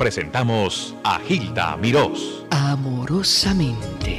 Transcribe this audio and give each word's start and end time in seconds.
presentamos 0.00 0.96
a 1.04 1.18
Gilda 1.18 1.76
Mirós. 1.76 2.46
Amorosamente. 2.48 4.18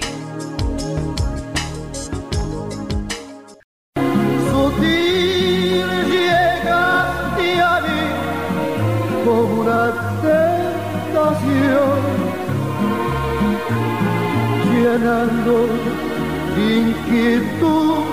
Sutil 4.45 5.89
llega 6.07 7.35
y 7.39 7.57
a 7.57 7.81
mí 7.81 8.03
como 9.25 9.61
una 9.61 9.83
tentación, 10.21 11.99
llenando 14.71 15.55
de 16.55 16.63
inquietud 16.77 18.05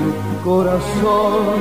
mi 0.00 0.10
corazón. 0.42 1.54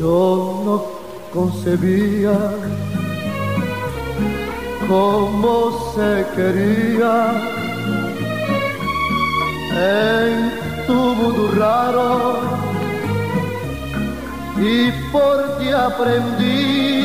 Yo 0.00 0.62
no 0.64 1.05
concebía 1.36 2.38
cómo 4.88 5.92
se 5.94 6.24
quería 6.34 7.14
en 9.76 10.86
tu 10.86 10.94
mundo 10.94 11.50
raro 11.58 12.40
y 14.58 14.90
por 15.12 15.58
ti 15.58 15.68
aprendí. 15.68 16.95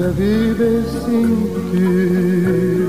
Cómo 0.00 0.14
se 0.14 0.20
vive 0.20 0.82
sin 1.04 2.79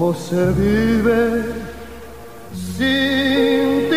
cómo 0.00 0.14
se 0.14 0.46
vive 0.52 1.44
sin 2.78 3.90
ti? 3.90 3.96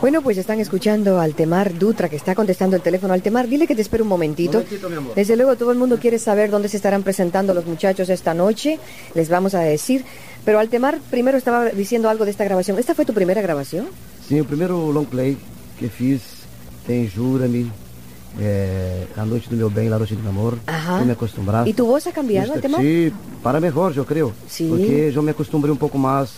Bueno, 0.00 0.22
pues 0.22 0.38
están 0.38 0.60
escuchando 0.60 1.18
al 1.18 1.34
Temar 1.34 1.76
Dutra 1.76 2.08
que 2.08 2.14
está 2.14 2.36
contestando 2.36 2.76
el 2.76 2.82
teléfono. 2.82 3.14
Altemar, 3.14 3.48
dile 3.48 3.66
que 3.66 3.74
te 3.74 3.82
espere 3.82 4.04
un 4.04 4.08
momentito. 4.08 4.58
Momentito, 4.58 4.88
mi 4.90 4.96
amor. 4.96 5.14
Desde 5.16 5.34
luego 5.34 5.56
todo 5.56 5.72
el 5.72 5.78
mundo 5.78 5.98
quiere 5.98 6.20
saber 6.20 6.52
dónde 6.52 6.68
se 6.68 6.76
estarán 6.76 7.02
presentando 7.02 7.52
los 7.52 7.66
muchachos 7.66 8.08
esta 8.10 8.34
noche. 8.34 8.78
Les 9.14 9.28
vamos 9.28 9.54
a 9.54 9.60
decir. 9.60 10.04
Pero 10.44 10.60
Altemar 10.60 11.00
primero 11.10 11.36
estaba 11.36 11.70
diciendo 11.70 12.08
algo 12.08 12.24
de 12.24 12.30
esta 12.30 12.44
grabación. 12.44 12.78
¿Esta 12.78 12.94
fue 12.94 13.04
tu 13.04 13.12
primera 13.12 13.42
grabación? 13.42 13.88
Sim, 14.28 14.40
o 14.40 14.44
primeiro 14.44 14.92
long 14.92 15.06
play 15.06 15.36
que 15.80 15.88
fiz 15.88 16.46
tem 16.86 17.10
Jura-me, 17.10 17.66
A 19.16 19.24
Noite 19.24 19.48
do 19.48 19.56
Meu 19.56 19.68
Bem, 19.70 19.88
La 19.88 19.98
Noite 19.98 20.14
do 20.14 20.22
Meu 20.22 20.30
Amor, 20.30 20.58
Ajá. 20.66 21.00
Me 21.04 21.12
Acostumbrar. 21.12 21.66
¿Y 21.66 21.72
tu 21.72 21.86
voz 21.86 22.06
ha 22.06 22.12
cambiado, 22.12 22.46
Justa- 22.48 22.58
Altemar? 22.58 22.80
Sim, 22.80 23.12
para 23.42 23.60
melhor, 23.60 23.92
eu 23.96 24.04
creio. 24.04 24.32
Porque 24.68 25.12
eu 25.14 25.22
me 25.22 25.30
acostumei 25.30 25.70
um 25.70 25.76
pouco 25.76 25.98
mais 25.98 26.30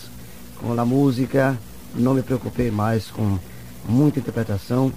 com 0.59 0.79
a 0.79 0.85
música, 0.85 1.57
não 1.95 2.13
me 2.13 2.21
preocupei 2.23 2.71
mais 2.71 3.07
com 3.07 3.37
muita 3.87 4.19
interpretação, 4.19 4.91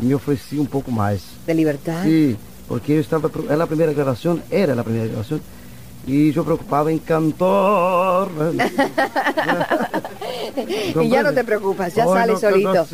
e 0.00 0.04
me 0.04 0.14
ofereci 0.14 0.58
um 0.58 0.66
pouco 0.66 0.92
mais. 0.92 1.22
De 1.46 1.52
libertad. 1.54 2.04
Sim, 2.04 2.36
porque 2.68 2.92
eu 2.92 3.00
estava, 3.00 3.30
era 3.48 3.64
a 3.64 3.66
primeira 3.66 3.92
gravação, 3.92 4.38
era 4.50 4.78
a 4.80 4.84
primeira 4.84 5.08
gravação, 5.08 5.40
e 6.06 6.32
eu 6.34 6.44
preocupava 6.44 6.92
em 6.92 6.98
cantor. 6.98 8.30
Y 11.02 11.08
ya 11.08 11.22
no 11.22 11.32
te 11.32 11.44
preocupas, 11.44 11.94
ya 11.94 12.06
sale 12.06 12.36
solito. 12.36 12.86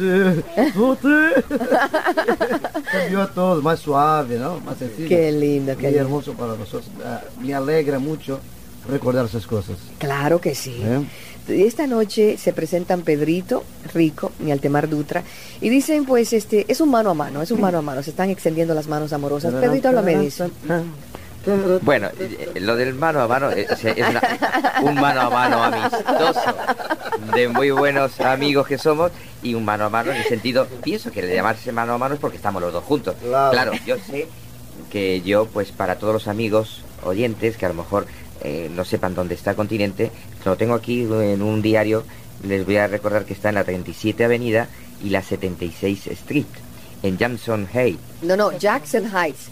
Cambió 2.91 3.29
todo, 3.35 3.63
más 3.63 3.81
suave, 3.81 4.39
¿no? 4.39 4.61
Más 4.61 4.79
sencillo. 4.79 5.09
Qué 5.09 5.33
lindo, 5.33 5.77
qué 5.77 5.89
y 5.89 5.93
lindo. 5.93 6.01
hermoso 6.01 6.33
para 6.35 6.55
nosotros. 6.57 6.91
Ah, 7.05 7.23
Me 7.41 7.55
alegra 7.55 7.99
mucho 7.99 8.41
recordar 8.89 9.27
esas 9.27 9.47
cosas. 9.47 9.77
Claro 9.99 10.41
que 10.41 10.55
sí. 10.55 10.77
¿eh? 10.83 11.05
Esta 11.49 11.87
noche 11.87 12.39
se 12.39 12.53
presentan 12.53 13.03
Pedrito, 13.03 13.65
Rico 13.93 14.33
y 14.45 14.51
Altemar 14.51 14.89
Dutra 14.89 15.23
y 15.61 15.69
dicen 15.69 16.07
pues 16.07 16.33
este 16.33 16.65
es 16.69 16.81
un 16.81 16.91
mano 16.91 17.11
a 17.11 17.15
mano, 17.15 17.43
es 17.43 17.51
un 17.51 17.61
mano 17.61 17.79
a 17.79 17.83
mano, 17.83 18.03
se 18.03 18.11
están 18.11 18.31
extendiendo 18.31 18.75
las 18.75 18.89
manos 18.89 19.13
amorosas. 19.13 19.53
Pedrito, 19.55 19.89
háblame 19.89 20.17
de 20.17 20.27
eso. 20.27 20.51
Bueno, 21.83 22.09
eh, 22.19 22.53
lo 22.61 22.77
del 22.77 22.95
mano 22.95 23.21
a 23.21 23.29
mano 23.29 23.51
eh, 23.51 23.67
es 23.71 23.85
una- 24.09 24.23
un 24.83 24.95
mano 24.95 25.21
a 25.23 25.31
mano 25.31 25.63
amistoso 25.63 26.55
de 27.35 27.49
muy 27.49 27.71
buenos 27.71 28.21
amigos 28.21 28.67
que 28.67 28.79
somos 28.79 29.11
y 29.43 29.55
un 29.55 29.65
mano 29.65 29.85
a 29.85 29.91
mano 29.91 30.11
en 30.11 30.19
el 30.19 30.25
sentido, 30.25 30.67
pienso 30.83 31.11
que 31.13 31.21
el 31.21 31.27
de 31.29 31.35
llamarse 31.35 31.71
mano 31.73 31.93
a 31.95 31.99
mano 31.99 32.15
es 32.15 32.21
porque 32.21 32.37
estamos 32.37 32.63
los 32.63 32.73
dos 32.73 32.85
juntos. 32.85 33.15
Claro. 33.51 33.73
yo 33.87 33.97
sé 33.99 34.27
que 34.91 35.21
yo, 35.23 35.47
pues 35.47 35.71
para 35.73 35.97
todos 35.99 36.13
los 36.15 36.29
amigos 36.29 36.83
oyentes 37.03 37.57
que 37.57 37.67
a 37.67 37.69
lo 37.69 37.75
mejor 37.75 38.07
eh, 38.43 38.71
no 38.75 38.85
sepan 38.85 39.15
dónde 39.15 39.35
está 39.35 39.51
el 39.51 39.57
continente, 39.57 40.11
lo 40.45 40.57
tengo 40.57 40.75
aquí 40.75 41.03
en 41.03 41.43
un 41.43 41.63
diario, 41.63 42.05
les 42.43 42.65
voy 42.65 42.77
a 42.77 42.87
recordar 42.87 43.25
que 43.25 43.33
está 43.35 43.49
en 43.51 43.55
la 43.57 43.65
37 43.65 44.25
Avenida 44.25 44.69
y 45.03 45.11
la 45.11 45.23
76 45.23 46.07
Street, 46.09 46.47
en 47.05 47.17
Jackson 47.19 47.69
Heights. 47.73 48.01
No, 48.23 48.37
no, 48.37 48.51
Jackson 48.59 49.05
Heights. 49.15 49.49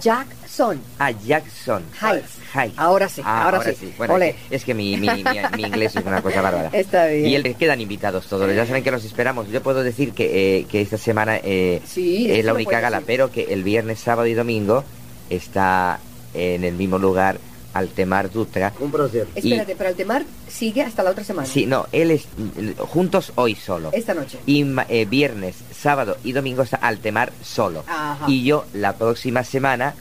Jackson 0.00 0.80
Ah, 0.98 1.10
Jackson 1.12 1.82
Heights. 2.00 2.38
Heights. 2.54 2.74
Ahora 2.78 3.08
sí, 3.08 3.20
Ah, 3.24 3.44
ahora 3.44 3.62
sí. 3.74 3.92
Bueno, 3.96 4.14
Ole. 4.14 4.30
es 4.30 4.34
que, 4.48 4.56
es 4.56 4.64
que 4.64 4.74
mi, 4.74 4.96
mi, 4.96 5.08
mi- 5.08 5.24
mi 5.56 5.62
inglés 5.64 5.94
es 5.96 6.04
una 6.04 6.20
cosa 6.22 6.40
bárbara. 6.42 6.70
Está 6.72 7.06
bien. 7.06 7.26
Y 7.26 7.34
el, 7.34 7.54
quedan 7.56 7.80
invitados 7.80 8.26
todos. 8.26 8.52
Ya 8.54 8.66
saben 8.66 8.82
que 8.82 8.90
los 8.90 9.04
esperamos. 9.04 9.48
Yo 9.48 9.62
puedo 9.62 9.82
decir 9.82 10.12
que, 10.12 10.58
eh, 10.58 10.64
que 10.64 10.80
esta 10.80 10.98
semana 10.98 11.36
eh, 11.42 11.80
Sí, 11.86 12.30
es 12.30 12.44
la 12.44 12.54
única 12.54 12.80
gala, 12.80 12.98
decir. 12.98 13.06
pero 13.06 13.30
que 13.30 13.52
el 13.52 13.62
viernes, 13.62 14.00
sábado 14.00 14.26
y 14.26 14.34
domingo 14.34 14.82
está 15.30 15.98
en 16.34 16.64
el 16.64 16.74
mismo 16.74 16.98
lugar 16.98 17.38
Altemar 17.78 18.30
Dutra. 18.30 18.72
Un 18.80 18.90
prazer. 18.90 19.26
Espérate, 19.34 19.76
pero 19.76 19.88
Altemar 19.90 20.24
sigue 20.48 20.82
hasta 20.82 21.02
la 21.02 21.10
otra 21.10 21.24
semana. 21.24 21.46
Sí, 21.46 21.66
no, 21.66 21.86
él 21.92 22.10
es 22.10 22.26
juntos 22.78 23.32
hoy 23.36 23.54
solo. 23.54 23.90
Esta 23.92 24.14
noche. 24.14 24.38
Y 24.46 24.64
ma- 24.64 24.86
eh, 24.88 25.04
viernes, 25.04 25.56
sábado 25.78 26.16
y 26.24 26.32
domingo 26.32 26.62
está 26.62 26.76
Altemar 26.76 27.32
solo. 27.42 27.84
Ajá. 27.86 28.24
Y 28.28 28.44
yo 28.44 28.64
la 28.74 28.94
próxima 28.94 29.44
semana, 29.44 29.94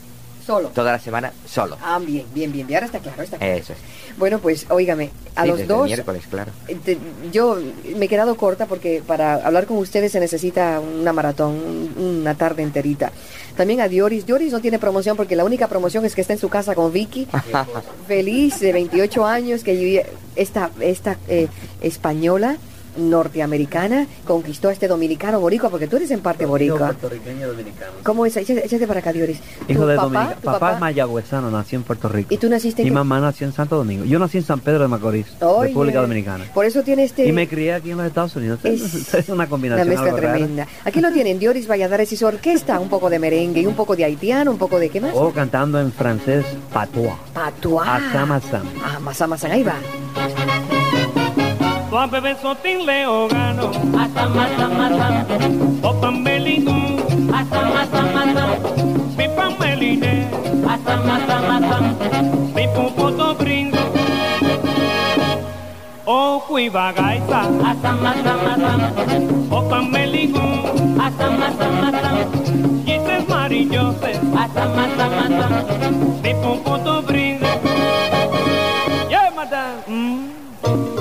Solo. 0.46 0.70
toda 0.70 0.92
la 0.92 1.00
semana, 1.00 1.34
solo. 1.48 1.76
Ah, 1.82 2.00
bien, 2.00 2.24
bien, 2.34 2.52
bien. 2.52 2.68
Y 2.70 2.76
ahora 2.76 2.86
está 2.86 3.00
claro, 3.00 3.24
está 3.24 3.38
claro. 3.38 3.54
Eso 3.54 3.74
es. 3.74 3.80
Bueno, 4.18 4.38
pues, 4.40 4.68
óigame, 4.70 5.10
a 5.36 5.42
Sí, 5.42 5.48
los 5.50 5.58
desde 5.58 5.74
el 5.74 5.78
dos, 5.80 5.86
miércoles, 5.88 6.24
claro. 6.30 6.52
eh, 6.68 6.78
te- 6.86 6.98
yo 7.34 7.58
me 7.98 8.06
he 8.06 8.08
quedado 8.08 8.36
corta 8.38 8.66
porque 8.68 9.02
para 9.06 9.36
hablar 9.46 9.66
con 9.66 9.78
ustedes 9.78 10.12
se 10.12 10.20
necesita 10.20 10.80
una 10.80 11.12
maratón, 11.14 11.52
un- 11.56 12.20
una 12.22 12.36
tarde 12.36 12.62
enterita. 12.64 13.12
También 13.56 13.82
a 13.82 13.88
Dioris. 13.88 14.26
Dioris 14.26 14.52
no 14.52 14.60
tiene 14.60 14.80
promoción 14.80 15.16
porque 15.16 15.36
la 15.36 15.46
única 15.46 15.68
promoción 15.68 16.06
es 16.06 16.16
que 16.16 16.22
está 16.22 16.34
en 16.34 16.40
su 16.40 16.50
casa 16.50 16.76
con 16.76 16.92
Vicky, 16.92 17.28
feliz 18.08 18.60
de 18.60 18.74
28 18.74 19.26
años, 19.26 19.64
que 19.64 20.06
esta, 20.36 20.72
esta 20.80 21.18
eh, 21.28 21.48
española 21.82 22.58
norteamericana 22.98 24.08
conquistó 24.26 24.70
a 24.70 24.74
este 24.74 24.88
dominicano 24.88 25.40
boricua, 25.40 25.70
porque 25.70 25.88
tú 25.88 25.98
eres 25.98 26.12
en 26.12 26.22
parte 26.22 26.46
boricua. 26.46 26.78
puertorriqueño 26.94 27.48
dominicano. 27.48 27.92
¿Cómo 28.04 28.26
es? 28.26 28.36
Échate, 28.38 28.88
para 28.88 29.00
acá, 29.00 29.12
Dioris. 29.14 29.40
Hijo 29.68 29.82
¿Tu 29.82 29.88
de 29.88 29.96
papá, 29.96 30.08
Dominica. 30.10 30.36
tu 30.36 30.46
Papá, 30.46 30.74
es 30.74 30.80
mayagüezano, 30.80 31.52
nació 31.52 31.78
en 31.80 31.84
Puerto 31.84 32.10
Rico. 32.10 32.34
¿Y 32.34 32.38
tú 32.38 32.50
naciste 32.50 32.82
en 32.82 32.86
Mi 32.88 32.90
qué- 32.92 32.96
mamá 32.96 33.20
nació 33.20 33.48
en 33.48 33.54
Santo 33.54 33.76
Domingo. 33.78 34.06
Yo 34.06 34.20
nací 34.20 34.38
en 34.38 34.44
San 34.44 34.60
Pedro 34.60 34.84
de 34.84 34.88
Macorís, 34.88 35.28
República 35.40 36.02
Dominicana. 36.02 36.46
Por 36.54 36.66
eso 36.66 36.84
tiene 36.84 37.04
este... 37.04 37.26
Y 37.28 37.32
me 37.32 37.48
crié 37.48 37.74
aquí 37.74 37.92
en 37.92 37.98
los 37.98 38.06
Estados 38.08 38.36
Unidos. 38.36 38.60
Es- 38.64 39.14
Es, 39.16 39.30
una 39.30 39.36
Una 39.46 39.48
combinación 39.50 39.88
mezcla 39.88 40.06
algo 40.08 40.18
rara. 40.18 40.34
tremenda. 40.34 40.68
Aquí 40.84 41.00
lo 41.02 41.12
tienen, 41.12 41.40
Dioris 41.40 41.68
Valladares 41.70 42.12
y 42.12 42.18
su 42.18 42.26
orquesta, 42.26 42.80
un 42.80 42.90
poco 42.90 43.10
de 43.10 43.20
merengue 43.20 43.62
y 43.62 43.66
un 43.66 43.76
poco 43.76 43.96
de 43.96 44.04
haitiano, 44.06 44.52
un 44.52 44.58
poco 44.58 44.80
de 44.80 44.90
qué 44.90 45.00
más? 45.02 45.12
O 45.16 45.32
cantando 45.32 45.80
en 45.80 45.92
francés 45.92 46.46
patois. 46.74 47.14
Patois. 47.34 47.88
Asam, 47.88 48.32
asam. 48.32 48.64
Ah, 48.84 49.00
masam, 49.00 49.34
ahí 49.52 49.64
va. 49.64 49.76
O 51.96 51.98
a 51.98 52.08
bebé 52.08 52.36
sotín 52.42 52.86
le 52.86 53.06
gano. 53.30 53.72
Asa, 53.98 54.28
masa, 54.28 54.68
masa. 54.68 55.26
O 55.82 55.94
pamelino. 56.02 56.76
Asa, 57.34 57.62
masa, 57.74 58.02
masa. 58.14 58.46
Mi 59.16 59.30
pameline. 59.30 60.28
Asa, 60.68 60.98
masa, 61.08 61.36
masa. 61.48 61.78
Mi 62.54 62.68
pupoto 62.76 63.36
gringo. 63.36 63.80
O 66.04 66.44
cuivagaita. 66.46 67.42
Asa, 67.64 67.92
masa, 68.04 68.34
masa. 68.44 68.74
O 69.50 69.70
pamelino. 69.70 70.46
Asa, 71.00 71.30
masa, 71.30 71.68
masa. 71.82 72.12
Quises 72.84 73.24
marillose. 73.30 74.12
Asa, 74.44 74.66
masa, 74.76 75.06
masa. 75.18 75.48
Mi 76.22 76.34
pupoto 76.44 77.02
gringo. 77.08 77.48
Yeah, 79.10 79.32
madame. 79.34 79.80
Mm. 79.88 80.95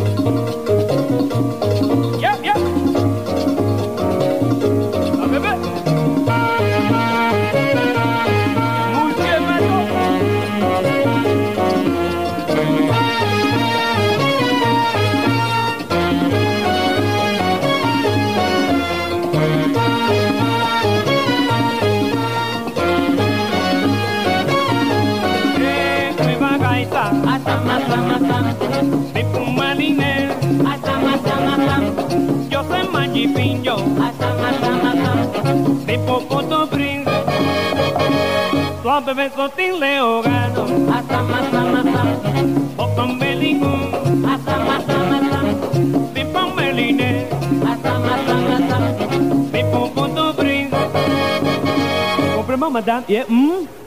Comprenez, 52.74 53.04
madame? 53.04 53.04
Yeah, 53.08 53.24
mm? 53.26 53.83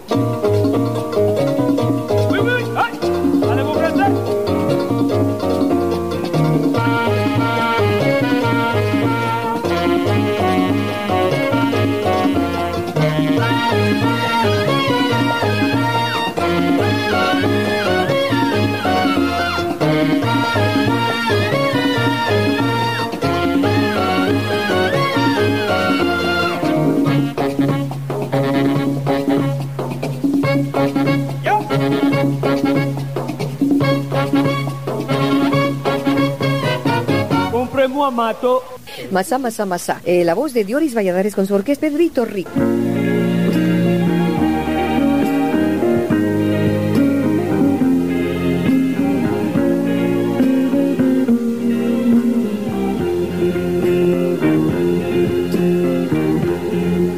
Mato. 38.37 38.63
Masá, 39.11 39.37
masá, 39.39 39.65
masá. 39.65 40.01
Eh, 40.05 40.23
la 40.23 40.33
voz 40.35 40.53
de 40.53 40.63
Dioris 40.63 40.93
Valladares 40.93 41.33
con 41.33 41.47
su 41.47 41.55
orquesta 41.55 41.87
Pedrito 41.87 42.25
Rico. 42.25 42.51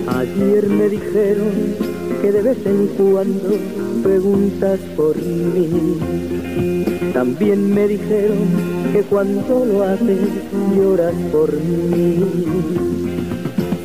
Ayer 0.07 0.67
me 0.67 0.89
dijeron 0.89 1.75
que 2.21 2.31
de 2.31 2.41
vez 2.41 2.65
en 2.65 2.87
cuando 2.87 3.88
preguntas 4.03 4.79
por 4.95 5.15
mí. 5.17 5.97
También 7.13 7.73
me 7.73 7.87
dijeron 7.87 8.47
que 8.91 9.01
cuando 9.03 9.65
lo 9.65 9.83
haces 9.83 10.19
lloras 10.75 11.13
por 11.31 11.53
mí. 11.53 12.23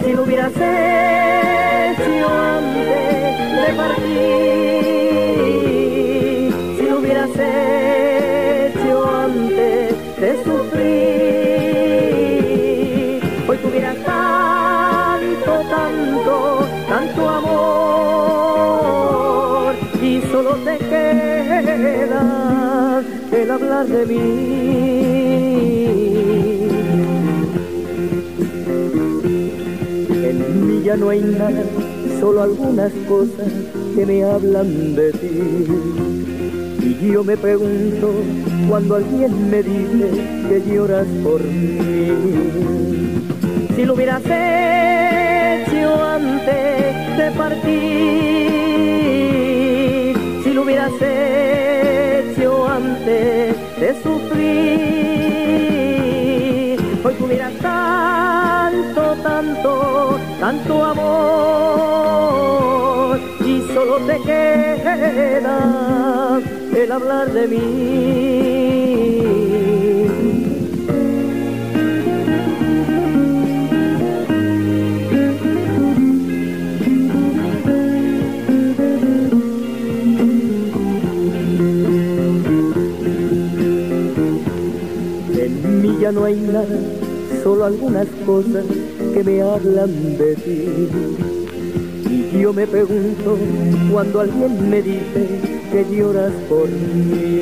Si 0.05 0.13
lo 0.13 0.23
hubieras 0.23 0.53
hecho 0.53 2.29
antes 2.29 3.39
de 3.61 3.75
partir, 3.77 4.15
si 6.79 6.85
lo 6.89 6.99
hubieras 6.99 7.31
hecho 7.31 8.14
En 30.23 30.67
mí 30.67 30.83
ya 30.85 30.97
no 30.97 31.11
hay 31.11 31.21
nada, 31.21 31.65
solo 32.21 32.43
algunas 32.43 32.93
cosas 33.09 33.53
que 33.95 34.07
me 34.07 34.25
hablan 34.25 34.95
de 34.95 35.13
ti. 35.13 35.29
Y 37.01 37.13
yo 37.13 37.23
me 37.25 37.37
pregunto 37.37 38.13
cuando 38.69 38.97
alguien 38.97 39.51
me 39.51 39.63
dice 39.63 40.11
que 40.49 40.63
lloras 40.67 41.07
por 41.23 41.43
mí. 41.43 42.11
Si 43.77 43.85
lo 43.85 43.95
hubieras 43.95 44.23
hecho 44.25 46.05
antes 46.05 47.19
de 47.19 47.31
partir, 47.37 47.75
si 50.45 50.53
lo 50.53 50.63
hubieras 50.63 50.93
hecho 51.01 52.67
antes 52.69 53.57
de 53.79 53.95
sufrir, 54.03 54.45
hoy 57.05 57.15
tuvieras 57.15 57.53
tanto, 57.61 59.17
tanto, 59.23 60.19
tanto 60.41 60.85
amor 60.85 62.05
y 63.41 63.61
solo 63.73 63.97
te 64.07 64.21
queda 64.23 65.59
el 66.77 66.93
hablar 66.93 67.33
de 67.33 67.49
mí. 67.49 68.44
Ya 86.05 86.13
no 86.13 86.25
hay 86.27 86.37
nada, 86.37 86.79
solo 87.43 87.65
algunas 87.65 88.07
cosas 88.27 88.63
que 89.15 89.25
me 89.25 89.41
hablan 89.41 90.19
de 90.19 90.35
ti. 90.37 90.89
Y 92.11 92.41
yo 92.43 92.53
me 92.53 92.67
pregunto 92.67 93.39
cuando 93.91 94.21
alguien 94.21 94.69
me 94.69 94.83
dice 94.83 95.41
que 95.73 95.87
lloras 95.91 96.35
por 96.47 96.69
mí. 96.69 97.41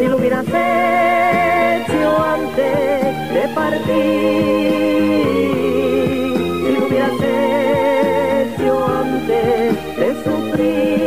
Si 0.00 0.04
lo 0.04 0.16
hubieras 0.16 0.46
hecho 0.48 2.08
antes 2.24 2.74
de 3.34 3.48
partir, 3.54 3.90
si 6.64 6.72
lo 6.72 6.86
hubieras 6.88 7.20
hecho 8.50 8.70
antes 8.84 9.76
de 9.96 10.08
sufrir, 10.24 10.99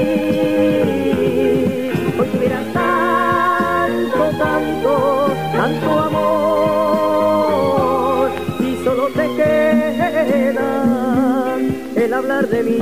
hablar 12.34 12.50
de 12.50 12.64
mí, 12.64 12.78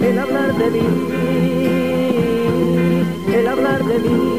el 0.00 0.18
hablar 0.18 0.58
de 0.58 0.70
mí, 0.70 0.80
el 3.32 3.46
hablar 3.46 3.84
de 3.84 3.98
mí, 4.00 4.38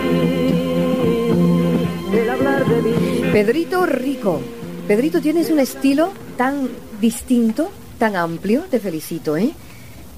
el 2.14 2.30
hablar 2.30 2.66
de 2.68 2.82
mí. 2.82 3.22
Pedrito 3.32 3.86
Rico. 3.86 4.42
Pedrito, 4.86 5.22
tienes 5.22 5.50
un 5.50 5.60
estilo 5.60 6.12
tan 6.36 6.68
distinto, 7.00 7.70
tan 7.98 8.18
amplio. 8.18 8.64
Te 8.70 8.82
felicito, 8.82 9.38
¿eh? 9.38 9.54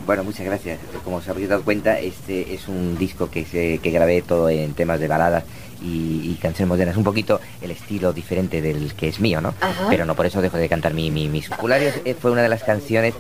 Bueno, 0.06 0.24
muchas 0.24 0.46
gracias. 0.46 0.80
Como 1.04 1.18
os 1.18 1.28
habréis 1.28 1.50
dado 1.50 1.62
cuenta, 1.64 2.00
este 2.00 2.54
es 2.54 2.68
un 2.68 2.98
disco 2.98 3.30
que, 3.30 3.46
se, 3.46 3.78
que 3.78 3.92
grabé 3.92 4.22
todo 4.24 4.50
en 4.50 4.74
temas 4.74 5.00
de 5.00 5.08
baladas 5.08 5.44
y, 5.84 6.32
y 6.32 6.38
canciones 6.42 6.68
modernas. 6.70 6.98
Un 6.98 7.04
poquito 7.04 7.40
el 7.62 7.70
estilo 7.72 8.12
diferente 8.12 8.62
del 8.62 8.94
que 8.96 9.08
es 9.10 9.20
mío, 9.20 9.40
¿no? 9.40 9.54
Ajá. 9.62 9.86
Pero 9.90 10.06
no 10.06 10.16
por 10.16 10.26
eso 10.26 10.42
dejo 10.42 10.58
de 10.58 10.68
cantar 10.68 10.94
mi, 10.96 11.12
mi, 11.12 11.28
mis 11.28 11.48
populares. 11.50 12.02
eh, 12.06 12.16
Fue 12.20 12.32
una 12.32 12.42
de 12.42 12.50
las 12.50 12.64
canciones 12.64 13.14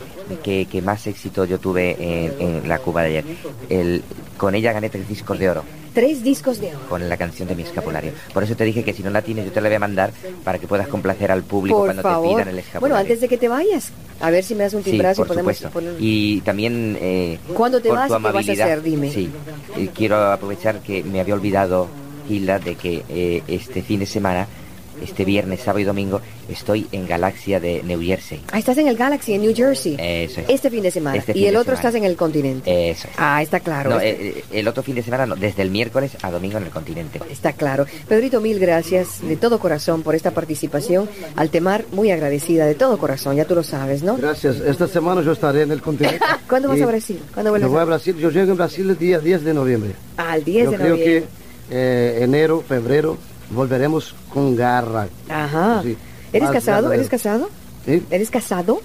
que, 0.43 0.65
que 0.65 0.81
más 0.81 1.05
éxito 1.05 1.45
yo 1.45 1.59
tuve 1.59 1.95
en, 2.00 2.33
en 2.63 2.67
la 2.69 2.79
Cuba 2.79 3.03
de 3.03 3.07
ayer. 3.09 3.25
El, 3.69 4.03
con 4.38 4.55
ella 4.55 4.74
gané 4.74 4.89
tres 4.89 5.07
discos 5.07 5.38
de 5.38 5.50
oro. 5.50 5.63
Tres 5.99 6.23
discos 6.23 6.61
de 6.61 6.67
oro. 6.69 6.79
con 6.87 7.09
la 7.09 7.17
canción 7.17 7.47
de 7.47 7.55
mi 7.55 7.63
escapulario. 7.63 8.11
Por 8.33 8.43
eso 8.43 8.55
te 8.55 8.63
dije 8.63 8.83
que 8.83 8.93
si 8.93 9.03
no 9.03 9.09
la 9.09 9.21
tienes 9.21 9.45
yo 9.45 9.51
te 9.51 9.59
la 9.59 9.67
voy 9.69 9.75
a 9.75 9.79
mandar 9.79 10.11
para 10.43 10.57
que 10.57 10.65
puedas 10.67 10.87
complacer 10.87 11.31
al 11.31 11.43
público 11.43 11.77
Por 11.79 11.87
cuando 11.87 12.01
favor. 12.03 12.29
te 12.29 12.35
pidan 12.35 12.47
el 12.47 12.59
escapulario. 12.59 12.79
Bueno, 12.81 12.95
antes 12.95 13.19
de 13.21 13.27
que 13.27 13.37
te 13.37 13.47
vayas, 13.49 13.89
a 14.21 14.29
ver 14.29 14.43
si 14.43 14.55
me 14.55 14.63
das 14.63 14.73
un 14.73 14.83
Sí, 14.83 14.91
timbrazo 14.91 15.17
por 15.23 15.27
y 15.27 15.29
podemos 15.29 15.57
supuesto. 15.57 15.73
poner... 15.79 15.95
Y 15.99 16.41
también... 16.41 16.97
Eh, 17.01 17.37
¿Cuándo 17.53 17.81
te 17.81 17.89
por 17.89 17.97
vas 17.97 18.07
tu 18.07 18.13
y 18.13 18.17
qué 18.17 18.23
vas 18.23 18.25
a 18.25 18.29
amabilidad, 18.29 18.67
hacer? 18.67 18.81
Dime. 18.83 19.11
Sí, 19.11 19.29
eh, 19.77 19.89
quiero 19.93 20.31
aprovechar 20.31 20.79
que 20.81 21.03
me 21.03 21.19
había 21.19 21.33
olvidado, 21.33 21.87
Hilda, 22.29 22.59
de 22.59 22.75
que 22.75 23.03
eh, 23.09 23.43
este 23.47 23.81
fin 23.81 23.99
de 23.99 24.05
semana, 24.05 24.47
este 25.03 25.25
viernes, 25.25 25.59
sábado 25.61 25.79
y 25.79 25.83
domingo, 25.83 26.21
estoy 26.49 26.87
en 26.91 27.07
Galaxia 27.07 27.59
de 27.59 27.81
New 27.83 28.01
Jersey. 28.01 28.41
Ah, 28.51 28.59
estás 28.59 28.77
en 28.77 28.87
el 28.87 28.95
Galaxy, 28.97 29.33
en 29.33 29.41
New 29.41 29.55
Jersey. 29.55 29.95
Eso 29.99 30.41
es. 30.41 30.49
Este 30.49 30.69
fin 30.69 30.83
de 30.83 30.91
semana. 30.91 31.17
Este 31.17 31.37
y 31.37 31.45
el 31.45 31.55
otro 31.55 31.75
semana. 31.75 31.79
estás 31.89 31.95
en 31.95 32.03
el 32.05 32.15
continente. 32.15 32.89
Eso 32.91 33.07
es. 33.07 33.13
Ah, 33.17 33.41
está 33.41 33.59
claro. 33.59 33.91
No, 33.91 33.99
este- 33.99 34.27
eh, 34.29 34.33
eh, 34.51 34.59
el 34.59 34.67
otro 34.67 34.83
fin 34.83 34.95
de 34.95 35.03
semana 35.03 35.25
no, 35.25 35.35
desde 35.35 35.61
el 35.61 35.71
miércoles 35.71 36.11
a 36.21 36.31
domingo 36.31 36.57
en 36.57 36.63
el 36.63 36.69
continente. 36.69 37.19
Está 37.29 37.53
claro. 37.53 37.85
Pedrito, 38.07 38.41
mil 38.41 38.59
gracias 38.59 39.21
de 39.21 39.35
todo 39.35 39.59
corazón 39.59 40.03
por 40.03 40.15
esta 40.15 40.31
participación. 40.31 41.09
Altemar, 41.35 41.85
muy 41.91 42.11
agradecida 42.11 42.65
de 42.65 42.75
todo 42.75 42.97
corazón, 42.97 43.35
ya 43.35 43.45
tú 43.45 43.55
lo 43.55 43.63
sabes, 43.63 44.03
¿no? 44.03 44.17
Gracias. 44.17 44.57
Esta 44.57 44.87
semana 44.87 45.21
yo 45.21 45.31
estaré 45.31 45.61
en 45.63 45.71
el 45.71 45.81
continente. 45.81 46.19
¿Cuándo 46.49 46.69
vas 46.69 46.81
a 46.81 46.85
Brasil? 46.85 47.19
¿Cuándo 47.33 47.49
Yo 47.49 47.51
vuelves 47.51 47.69
voy 47.71 47.79
a. 47.81 47.85
Brasil. 47.85 48.15
Yo 48.17 48.29
llego 48.31 48.51
en 48.51 48.57
Brasil 48.57 48.89
el 48.89 48.97
día 48.97 49.19
10 49.19 49.43
de 49.43 49.53
noviembre. 49.53 49.91
Ah, 50.17 50.35
el 50.35 50.43
10 50.43 50.65
yo 50.65 50.71
de 50.71 50.77
creo 50.77 50.89
noviembre. 50.89 51.21
que 51.21 51.39
eh, 51.71 52.23
enero, 52.23 52.63
febrero, 52.67 53.17
volveremos 53.51 54.15
con 54.33 54.55
garra. 54.55 55.07
Ajá. 55.29 55.81
Sí, 55.83 55.98
¿Eres 56.33 56.50
casado? 56.51 56.91
¿Eres 56.93 57.09
casado? 57.09 57.50
¿Sí? 57.86 58.03
¿Eres 58.09 58.29
casado? 58.29 58.79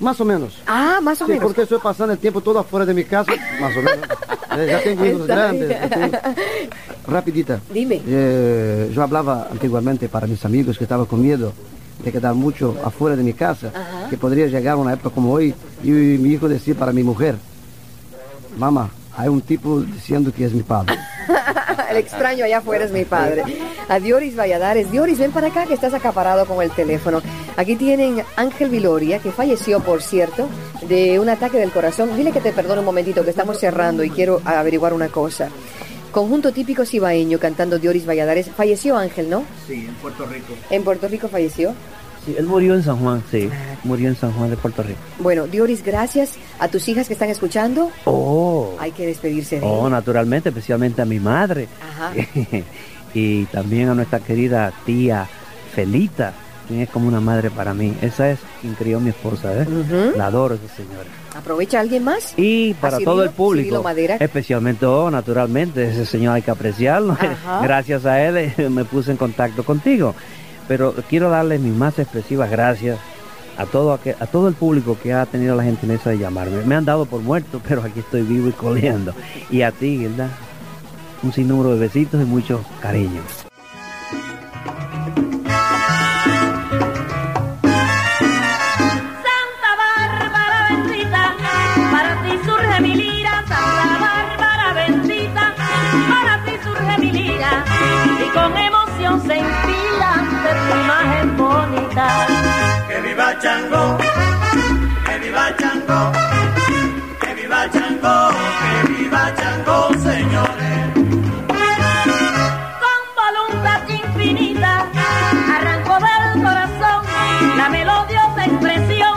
Más 0.00 0.20
o 0.20 0.24
menos. 0.24 0.58
Ah, 0.66 1.00
más 1.02 1.20
o 1.22 1.26
Sí, 1.26 1.32
menos. 1.32 1.46
porque 1.46 1.62
estoy 1.62 1.78
pasando 1.78 2.12
el 2.12 2.18
tiempo 2.20 2.40
todo 2.40 2.60
afuera 2.60 2.86
de 2.86 2.94
mi 2.94 3.04
casa, 3.04 3.32
más 3.60 3.76
o 3.76 3.82
menos. 3.82 4.06
Eh, 4.56 4.66
ya 4.70 4.82
tengo 4.82 5.04
hijos 5.06 5.26
grandes. 5.26 5.90
tengo- 5.90 6.18
Rapidita. 7.06 7.60
Dime. 7.72 8.00
Eh, 8.06 8.90
yo 8.92 9.02
hablaba 9.02 9.46
antiguamente 9.52 10.08
para 10.08 10.26
mis 10.26 10.42
amigos 10.44 10.76
que 10.78 10.84
estaban 10.84 11.06
con 11.06 11.20
miedo 11.22 11.52
de 12.02 12.10
quedar 12.10 12.34
mucho 12.34 12.74
afuera 12.82 13.14
de 13.14 13.22
mi 13.22 13.34
casa, 13.34 13.70
Ajá. 13.74 14.08
que 14.08 14.16
podría 14.16 14.46
llegar 14.46 14.76
una 14.76 14.94
época 14.94 15.14
como 15.14 15.32
hoy 15.32 15.54
y 15.84 15.90
mi 15.90 16.30
hijo 16.30 16.48
decir 16.48 16.74
para 16.76 16.92
mi 16.92 17.02
mujer, 17.04 17.36
mamá, 18.56 18.90
hay 19.16 19.28
un 19.28 19.40
tipo 19.42 19.80
diciendo 19.80 20.32
que 20.34 20.44
es 20.46 20.52
mi 20.52 20.62
padre. 20.62 20.96
el 21.90 21.96
extraño 21.96 22.44
allá 22.44 22.58
afuera 22.58 22.84
es 22.84 22.92
mi 22.92 23.04
padre. 23.04 23.42
A 23.88 23.98
Dioris 24.00 24.36
Valladares. 24.36 24.90
Dioris, 24.90 25.18
ven 25.18 25.32
para 25.32 25.48
acá 25.48 25.66
que 25.66 25.74
estás 25.74 25.94
acaparado 25.94 26.46
con 26.46 26.62
el 26.62 26.70
teléfono. 26.70 27.22
Aquí 27.56 27.76
tienen 27.76 28.22
Ángel 28.36 28.70
Viloria, 28.70 29.18
que 29.18 29.32
falleció, 29.32 29.80
por 29.80 30.02
cierto, 30.02 30.48
de 30.82 31.18
un 31.18 31.28
ataque 31.28 31.58
del 31.58 31.70
corazón. 31.70 32.16
Dile 32.16 32.32
que 32.32 32.40
te 32.40 32.52
perdone 32.52 32.80
un 32.80 32.86
momentito, 32.86 33.24
que 33.24 33.30
estamos 33.30 33.58
cerrando 33.58 34.04
y 34.04 34.10
quiero 34.10 34.40
averiguar 34.44 34.92
una 34.92 35.08
cosa. 35.08 35.48
Conjunto 36.12 36.52
típico 36.52 36.84
cibaeño 36.84 37.38
cantando 37.38 37.78
Dioris 37.78 38.06
Valladares. 38.06 38.50
Falleció 38.50 38.96
Ángel, 38.96 39.28
¿no? 39.28 39.44
Sí, 39.66 39.86
en 39.86 39.94
Puerto 39.94 40.26
Rico. 40.26 40.54
En 40.70 40.82
Puerto 40.82 41.08
Rico 41.08 41.28
falleció. 41.28 41.74
Sí, 42.28 42.34
él 42.38 42.44
murió 42.44 42.74
en 42.74 42.82
San 42.82 42.98
Juan, 42.98 43.22
sí. 43.30 43.48
Murió 43.84 44.08
en 44.08 44.14
San 44.14 44.32
Juan 44.32 44.50
de 44.50 44.58
Puerto 44.58 44.82
Rico. 44.82 44.98
Bueno, 45.18 45.46
Dioris, 45.46 45.82
gracias 45.82 46.34
a 46.58 46.68
tus 46.68 46.86
hijas 46.86 47.06
que 47.06 47.14
están 47.14 47.30
escuchando. 47.30 47.90
Oh. 48.04 48.76
Hay 48.78 48.92
que 48.92 49.06
despedirse 49.06 49.60
de 49.60 49.66
Oh, 49.66 49.88
naturalmente, 49.88 50.50
especialmente 50.50 51.00
a 51.00 51.06
mi 51.06 51.18
madre. 51.20 51.68
Ajá. 51.80 52.12
y 53.14 53.46
también 53.46 53.88
a 53.88 53.94
nuestra 53.94 54.20
querida 54.20 54.74
tía 54.84 55.26
Felita, 55.74 56.34
quien 56.66 56.80
es 56.80 56.90
como 56.90 57.08
una 57.08 57.20
madre 57.20 57.50
para 57.50 57.72
mí. 57.72 57.96
Esa 58.02 58.30
es 58.30 58.40
quien 58.60 58.74
crió 58.74 59.00
mi 59.00 59.08
esposa, 59.08 59.62
¿eh? 59.62 59.66
La 60.14 60.26
adoro 60.26 60.56
esa 60.56 60.68
señora. 60.76 61.08
¿Aprovecha 61.34 61.80
alguien 61.80 62.04
más? 62.04 62.34
Y 62.36 62.74
para 62.74 62.98
Cirilo? 62.98 63.12
todo 63.12 63.22
el 63.22 63.30
público, 63.30 63.82
especialmente, 64.20 64.84
oh, 64.84 65.10
naturalmente, 65.10 65.88
ese 65.88 66.04
señor 66.04 66.34
hay 66.34 66.42
que 66.42 66.50
apreciarlo. 66.50 67.12
Ajá. 67.18 67.60
Gracias 67.62 68.04
a 68.04 68.22
él 68.22 68.36
eh, 68.36 68.68
me 68.68 68.84
puse 68.84 69.12
en 69.12 69.16
contacto 69.16 69.64
contigo. 69.64 70.14
Pero 70.68 70.94
quiero 71.08 71.30
darle 71.30 71.58
mis 71.58 71.74
más 71.74 71.98
expresivas 71.98 72.50
gracias 72.50 72.98
a 73.56 73.66
todo, 73.66 73.92
a 73.92 74.26
todo 74.26 74.48
el 74.48 74.54
público 74.54 74.96
que 75.02 75.12
ha 75.12 75.26
tenido 75.26 75.56
la 75.56 75.64
gentileza 75.64 76.10
de 76.10 76.18
llamarme. 76.18 76.64
Me 76.64 76.76
han 76.76 76.84
dado 76.84 77.06
por 77.06 77.20
muerto, 77.20 77.60
pero 77.68 77.82
aquí 77.82 78.00
estoy 78.00 78.22
vivo 78.22 78.48
y 78.48 78.52
coleando. 78.52 79.14
Y 79.50 79.62
a 79.62 79.72
ti, 79.72 80.04
¿verdad? 80.04 80.30
Un 81.22 81.32
sinnúmero 81.32 81.74
de 81.74 81.80
besitos 81.80 82.22
y 82.22 82.24
mucho 82.24 82.64
cariño. 82.80 83.47
Viva 103.38 103.40
Chango, 103.40 103.98
que 105.06 105.18
viva 105.18 105.56
Chango, 105.56 106.12
que 107.20 107.34
viva 107.34 107.70
Chango, 107.70 108.30
que 108.60 108.92
viva 108.92 109.34
Chango, 109.36 109.76
señores. 110.02 110.80
Con 112.82 113.00
voluntad 113.22 113.88
infinita, 113.88 114.86
arrancó 115.56 115.98
del 116.00 116.42
corazón 116.42 117.04
la 117.56 117.68
melodiosa 117.68 118.44
expresión, 118.44 119.14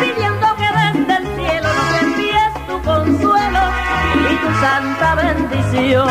pidiendo 0.00 0.56
que 0.56 0.68
desde 0.80 1.16
el 1.16 1.26
cielo 1.36 1.68
nos 1.74 2.02
envíes 2.02 2.52
tu 2.68 2.82
consuelo 2.82 3.62
y 4.30 4.36
tu 4.36 4.50
santa 4.60 5.14
bendición. 5.16 6.08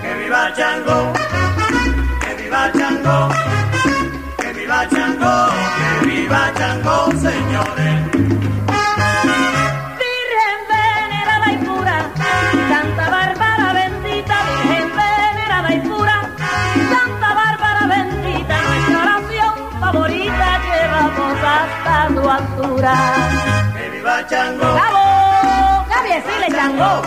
Que 0.00 0.14
viva 0.14 0.52
Chango, 0.56 1.12
que 2.20 2.42
viva 2.42 2.72
Chango, 2.72 3.28
viva 4.78 4.88
Chango, 4.90 5.36
que 6.00 6.06
viva 6.06 6.52
Chango, 6.56 7.10
señores. 7.18 7.94
Virgen 9.98 10.58
venerada 10.70 11.52
y 11.52 11.56
pura, 11.66 11.96
Santa 12.68 13.10
Bárbara 13.10 13.72
bendita, 13.72 14.36
Virgen 14.62 14.90
venerada 14.96 15.74
y 15.74 15.80
pura, 15.80 16.30
Santa 16.90 17.34
Bárbara 17.34 17.86
bendita, 17.88 18.56
nuestra 18.62 19.02
oración 19.02 19.54
favorita 19.80 20.60
llevamos 20.68 21.38
hasta 21.42 22.08
tu 22.14 22.30
altura. 22.30 22.94
Que 23.76 23.90
viva 23.90 24.26
Chango, 24.28 24.74
¡Bravo! 24.74 25.86
¡Gaby, 25.88 26.08
decirle 26.08 26.48
Chango! 26.56 27.02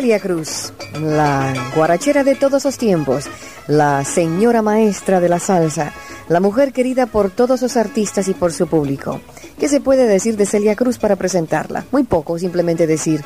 Celia 0.00 0.18
Cruz, 0.18 0.72
la 0.98 1.52
guarachera 1.76 2.24
de 2.24 2.34
todos 2.34 2.64
los 2.64 2.78
tiempos, 2.78 3.26
la 3.66 4.02
señora 4.02 4.62
maestra 4.62 5.20
de 5.20 5.28
la 5.28 5.38
salsa, 5.38 5.92
la 6.26 6.40
mujer 6.40 6.72
querida 6.72 7.04
por 7.04 7.30
todos 7.30 7.60
los 7.60 7.76
artistas 7.76 8.26
y 8.28 8.32
por 8.32 8.50
su 8.50 8.66
público. 8.66 9.20
¿Qué 9.58 9.68
se 9.68 9.82
puede 9.82 10.06
decir 10.06 10.38
de 10.38 10.46
Celia 10.46 10.74
Cruz 10.74 10.96
para 10.96 11.16
presentarla? 11.16 11.84
Muy 11.92 12.04
poco, 12.04 12.38
simplemente 12.38 12.86
decir 12.86 13.22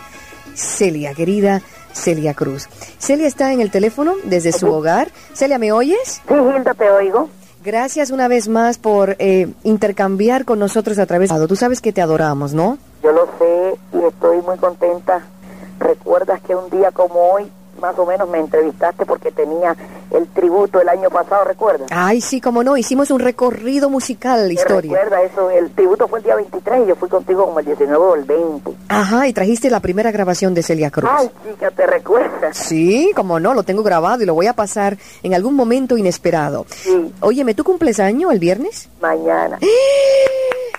Celia, 0.56 1.14
querida 1.14 1.62
Celia 1.92 2.34
Cruz. 2.34 2.66
Celia 2.98 3.28
está 3.28 3.52
en 3.52 3.60
el 3.60 3.70
teléfono 3.70 4.14
desde 4.24 4.50
su 4.50 4.66
hogar. 4.66 5.12
Celia, 5.32 5.60
¿me 5.60 5.70
oyes? 5.70 6.22
Sí, 6.26 6.34
Hilda, 6.34 6.74
te 6.74 6.90
oigo. 6.90 7.28
Gracias 7.64 8.10
una 8.10 8.26
vez 8.26 8.48
más 8.48 8.78
por 8.78 9.14
eh, 9.20 9.46
intercambiar 9.62 10.44
con 10.44 10.58
nosotros 10.58 10.98
a 10.98 11.06
través 11.06 11.30
de... 11.30 11.46
Tú 11.46 11.54
sabes 11.54 11.80
que 11.80 11.92
te 11.92 12.02
adoramos, 12.02 12.52
¿no? 12.52 12.78
Yo 13.00 13.12
lo 13.12 13.26
sé 13.38 13.78
y 13.92 14.04
estoy 14.04 14.42
muy 14.42 14.58
contenta. 14.58 15.22
Recuerdas 15.84 16.40
que 16.40 16.56
un 16.56 16.70
día 16.70 16.92
como 16.92 17.30
hoy, 17.30 17.52
más 17.78 17.98
o 17.98 18.06
menos 18.06 18.26
me 18.30 18.38
entrevistaste 18.38 19.04
porque 19.04 19.30
tenía 19.30 19.76
el 20.10 20.26
tributo 20.28 20.80
el 20.80 20.88
año 20.88 21.10
pasado, 21.10 21.44
¿recuerdas? 21.44 21.88
Ay, 21.90 22.20
sí, 22.20 22.40
como 22.40 22.62
no, 22.62 22.76
hicimos 22.76 23.10
un 23.10 23.20
recorrido 23.20 23.88
musical, 23.90 24.46
la 24.46 24.52
historia. 24.52 24.92
Recuerda 24.92 25.22
eso, 25.22 25.50
el 25.50 25.70
tributo 25.70 26.08
fue 26.08 26.18
el 26.20 26.24
día 26.24 26.36
23 26.36 26.82
y 26.84 26.88
yo 26.88 26.96
fui 26.96 27.08
contigo 27.08 27.44
como 27.46 27.60
el 27.60 27.66
19 27.66 27.96
o 28.04 28.14
el 28.14 28.24
20. 28.24 28.70
Ajá, 28.88 29.26
y 29.28 29.32
trajiste 29.32 29.70
la 29.70 29.80
primera 29.80 30.10
grabación 30.10 30.54
de 30.54 30.62
Celia 30.62 30.90
Cruz. 30.90 31.10
Ay, 31.12 31.30
chica, 31.44 31.70
¿te 31.70 31.86
recuerdas? 31.86 32.56
Sí, 32.56 33.10
como 33.16 33.40
no, 33.40 33.54
lo 33.54 33.62
tengo 33.62 33.82
grabado 33.82 34.22
y 34.22 34.26
lo 34.26 34.34
voy 34.34 34.46
a 34.46 34.52
pasar 34.54 34.96
en 35.22 35.34
algún 35.34 35.54
momento 35.54 35.96
inesperado. 35.96 36.66
Sí. 36.70 37.12
Óyeme, 37.20 37.54
¿tú 37.54 37.64
cumples 37.64 37.98
año 38.00 38.30
el 38.30 38.38
viernes? 38.38 38.88
Mañana. 39.00 39.58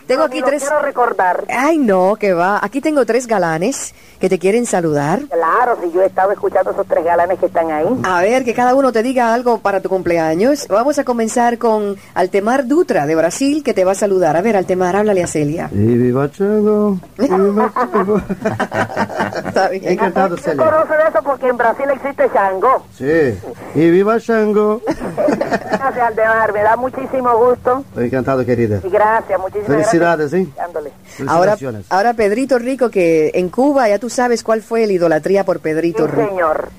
Tengo 0.07 0.19
No, 0.21 0.25
aquí 0.27 0.41
tres... 0.43 0.61
quiero 0.61 0.79
recordar. 0.81 1.45
Ay, 1.49 1.79
no, 1.79 2.15
que 2.15 2.33
va. 2.33 2.59
Aquí 2.61 2.79
tengo 2.79 3.05
tres 3.07 3.25
galanes 3.25 3.95
que 4.19 4.29
te 4.29 4.37
quieren 4.37 4.67
saludar. 4.67 5.21
Claro, 5.31 5.77
si 5.83 5.91
yo 5.91 6.03
he 6.03 6.05
estado 6.05 6.31
escuchando 6.31 6.69
esos 6.71 6.85
tres 6.85 7.03
galanes 7.03 7.39
que 7.39 7.47
están 7.47 7.71
ahí. 7.71 7.87
A 8.03 8.21
ver, 8.21 8.45
que 8.45 8.53
cada 8.53 8.75
uno 8.75 8.91
te 8.91 9.01
diga 9.01 9.14
algo 9.19 9.59
para 9.59 9.79
tu 9.81 9.89
cumpleaños. 9.89 10.67
Vamos 10.67 10.99
a 10.99 11.03
comenzar 11.03 11.57
con 11.57 11.95
Altemar 12.13 12.67
Dutra 12.67 13.05
de 13.05 13.15
Brasil, 13.15 13.63
que 13.63 13.73
te 13.73 13.83
va 13.85 13.91
a 13.93 13.95
saludar. 13.95 14.35
A 14.37 14.41
ver, 14.41 14.55
Altemar, 14.57 14.95
háblale 14.95 15.23
a 15.23 15.27
Celia. 15.27 15.69
Y 15.71 15.77
viva 15.77 16.29
Chango, 16.31 16.99
y 17.17 17.21
viva 17.27 17.71
Chango. 17.73 18.21
Está 19.47 19.69
bien. 19.69 19.87
Encantado, 19.87 20.35
¿Qué 20.35 20.41
Celia. 20.43 20.65
eso? 21.09 21.19
Porque 21.23 21.47
en 21.47 21.57
Brasil 21.57 21.85
existe 21.93 22.29
Shango. 22.33 22.85
Sí, 22.97 23.37
y 23.75 23.89
viva 23.89 24.19
Chango. 24.19 24.81
Gracias, 24.85 25.97
Aldemar, 26.07 26.53
me 26.53 26.61
da 26.63 26.75
muchísimo 26.75 27.37
gusto. 27.37 27.83
Encantado, 27.97 28.45
querida. 28.45 28.79
Y 28.83 28.89
gracias, 28.89 29.39
muchísimas 29.39 29.67
Felicidades, 29.67 30.31
¿sí? 30.31 30.51
gracias. 30.55 30.93
Ahora, 31.27 31.51
Felicitaciones. 31.55 31.85
ahora 31.89 32.13
Pedrito 32.13 32.59
Rico, 32.59 32.89
que 32.89 33.31
en 33.33 33.49
Cuba 33.49 33.87
ya 33.89 33.99
tú 33.99 34.09
sabes 34.09 34.43
cuál 34.43 34.61
fue 34.61 34.85
la 34.87 34.93
idolatría 34.93 35.43
por 35.45 35.57
Sí, 35.57 35.63
Pedrito 35.63 36.07
Rico. 36.07 36.27
señor. 36.29 36.69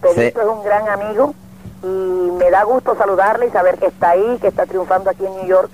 Pedrito 0.00 0.40
es 0.40 0.46
un 0.46 0.62
gran 0.62 0.88
amigo 0.88 1.34
y 1.82 1.86
me 1.86 2.50
da 2.50 2.64
gusto 2.64 2.96
saludarle 2.96 3.46
y 3.46 3.50
saber 3.50 3.78
que 3.78 3.86
está 3.86 4.10
ahí, 4.10 4.38
que 4.40 4.48
está 4.48 4.66
triunfando 4.66 5.10
aquí 5.10 5.24
en 5.24 5.36
New 5.36 5.46
York. 5.46 5.70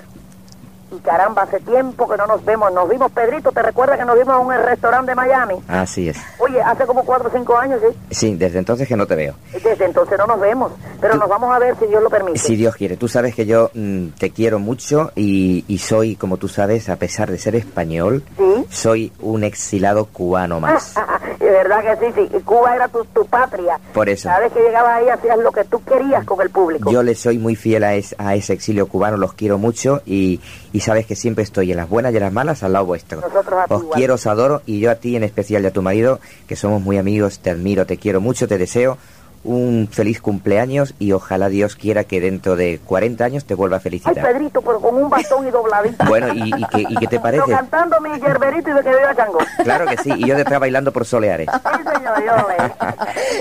Y 0.95 0.99
caramba, 1.01 1.43
hace 1.43 1.61
tiempo 1.61 2.09
que 2.09 2.17
no 2.17 2.27
nos 2.27 2.45
vemos. 2.45 2.73
Nos 2.73 2.89
vimos, 2.89 3.11
Pedrito, 3.13 3.51
¿te 3.53 3.63
recuerdas 3.63 3.99
que 3.99 4.05
nos 4.05 4.17
vimos 4.19 4.41
en 4.41 4.47
un 4.47 4.55
restaurante 4.65 5.11
de 5.13 5.15
Miami? 5.17 5.55
Así 5.69 6.09
es. 6.09 6.19
Oye, 6.39 6.61
hace 6.63 6.87
como 6.87 7.05
cuatro 7.05 7.29
o 7.29 7.33
cinco 7.37 7.57
años, 7.57 7.81
¿sí? 7.81 7.97
Sí, 8.11 8.35
desde 8.37 8.59
entonces 8.59 8.87
que 8.87 8.97
no 8.97 9.07
te 9.07 9.15
veo. 9.17 9.35
Desde 9.53 9.85
entonces 9.85 10.19
no 10.19 10.27
nos 10.27 10.41
vemos, 10.41 10.73
pero 11.01 11.15
nos 11.17 11.29
vamos 11.29 11.55
a 11.55 11.59
ver 11.59 11.77
si 11.79 11.87
Dios 11.87 12.03
lo 12.03 12.11
permite. 12.11 12.39
Si 12.39 12.57
Dios 12.57 12.77
quiere, 12.77 12.97
tú 12.97 13.09
sabes 13.09 13.35
que 13.35 13.47
yo 13.47 13.71
mm, 13.75 14.09
te 14.19 14.31
quiero 14.31 14.59
mucho 14.59 15.11
y, 15.15 15.65
y 15.69 15.79
soy, 15.79 16.17
como 16.17 16.37
tú 16.37 16.49
sabes, 16.49 16.89
a 16.89 16.97
pesar 16.97 17.31
de 17.31 17.39
ser 17.39 17.57
español, 17.57 18.23
¿Sí? 18.37 18.67
soy 18.71 19.13
un 19.21 19.45
exilado 19.45 20.07
cubano 20.07 20.61
más. 20.61 20.95
Es 21.35 21.51
verdad 21.53 21.99
que 21.99 22.07
sí, 22.15 22.29
sí. 22.33 22.41
Cuba 22.41 22.75
era 22.75 22.89
tu, 22.89 23.05
tu 23.07 23.27
patria. 23.27 23.79
Por 23.93 24.09
eso. 24.09 24.31
Vez 24.41 24.51
que 24.53 24.61
llegabas 24.61 24.93
ahí 25.03 25.09
hacías 25.11 25.37
lo 25.39 25.53
que 25.53 25.65
tú 25.65 25.83
querías 25.85 26.25
con 26.25 26.41
el 26.41 26.49
público. 26.49 26.91
Yo 26.91 27.03
le 27.03 27.15
soy 27.15 27.37
muy 27.39 27.55
fiel 27.55 27.85
a, 27.85 27.95
es- 27.95 28.15
a 28.17 28.35
ese 28.35 28.55
exilio 28.55 28.87
cubano, 28.87 29.19
los 29.19 29.35
quiero 29.35 29.59
mucho 29.59 30.01
y, 30.07 30.41
y 30.73 30.81
sabes 30.85 31.07
que 31.07 31.17
siempre 31.17 31.43
estoy 31.43 31.71
en 31.71 31.79
las 31.79 31.89
buenas 31.89 32.13
y 32.13 32.17
en 32.17 32.23
las 32.23 32.33
malas 32.33 32.63
al 32.63 32.75
lado 32.75 32.87
vuestro. 32.87 33.21
Os 33.69 33.83
igual. 33.83 33.99
quiero, 33.99 34.15
os 34.15 34.27
adoro 34.27 34.63
y 34.67 34.79
yo 34.81 34.91
a 34.91 34.97
ti 34.97 35.17
en 35.17 35.25
especial 35.25 35.65
y 35.65 35.67
a 35.67 35.73
tu 35.73 35.83
marido, 35.83 36.21
que 36.47 36.57
somos 36.57 36.81
muy 36.83 36.99
amigos, 36.99 37.39
te 37.41 37.51
admiro, 37.51 37.87
te 37.87 37.97
quiero 37.97 38.21
mucho, 38.21 38.47
te 38.47 38.59
deseo 38.59 38.99
un 39.45 39.89
feliz 39.91 40.21
cumpleaños 40.21 40.95
y 40.99 41.13
ojalá 41.13 41.49
Dios 41.49 41.77
quiera 41.77 42.05
que 42.05 42.21
dentro 42.21 42.57
de 42.57 42.81
40 42.85 43.25
años 43.25 43.45
te 43.45 43.55
vuelva 43.55 43.77
a 43.77 43.79
Ay, 43.79 43.83
felicitar. 43.83 44.15
Pedrito, 44.33 44.63
pero 44.63 44.81
con 44.81 44.95
un 44.97 45.11
bastón 45.11 45.47
y 45.47 45.51
dobladito. 45.51 46.05
Bueno, 46.07 46.33
¿y, 46.33 46.49
y 46.49 46.65
qué, 46.73 46.87
y 46.89 46.97
qué 46.97 47.07
te 47.07 47.17
Yo 47.17 47.23
parece? 47.23 47.45
cantando 47.51 48.01
mi 48.01 48.11
yerberito 48.21 48.71
y 48.71 48.73
de 48.73 48.81
que 48.83 48.89
viva 48.89 49.15
Chango. 49.15 49.39
Claro 49.63 49.87
que 49.87 49.97
sí, 49.99 50.11
y 50.17 50.27
yo 50.27 50.37
detrás 50.37 50.59
bailando 50.61 50.93
por 50.93 51.05
Soleares. 51.05 51.49
Sí, 51.53 51.83
señor, 51.95 52.25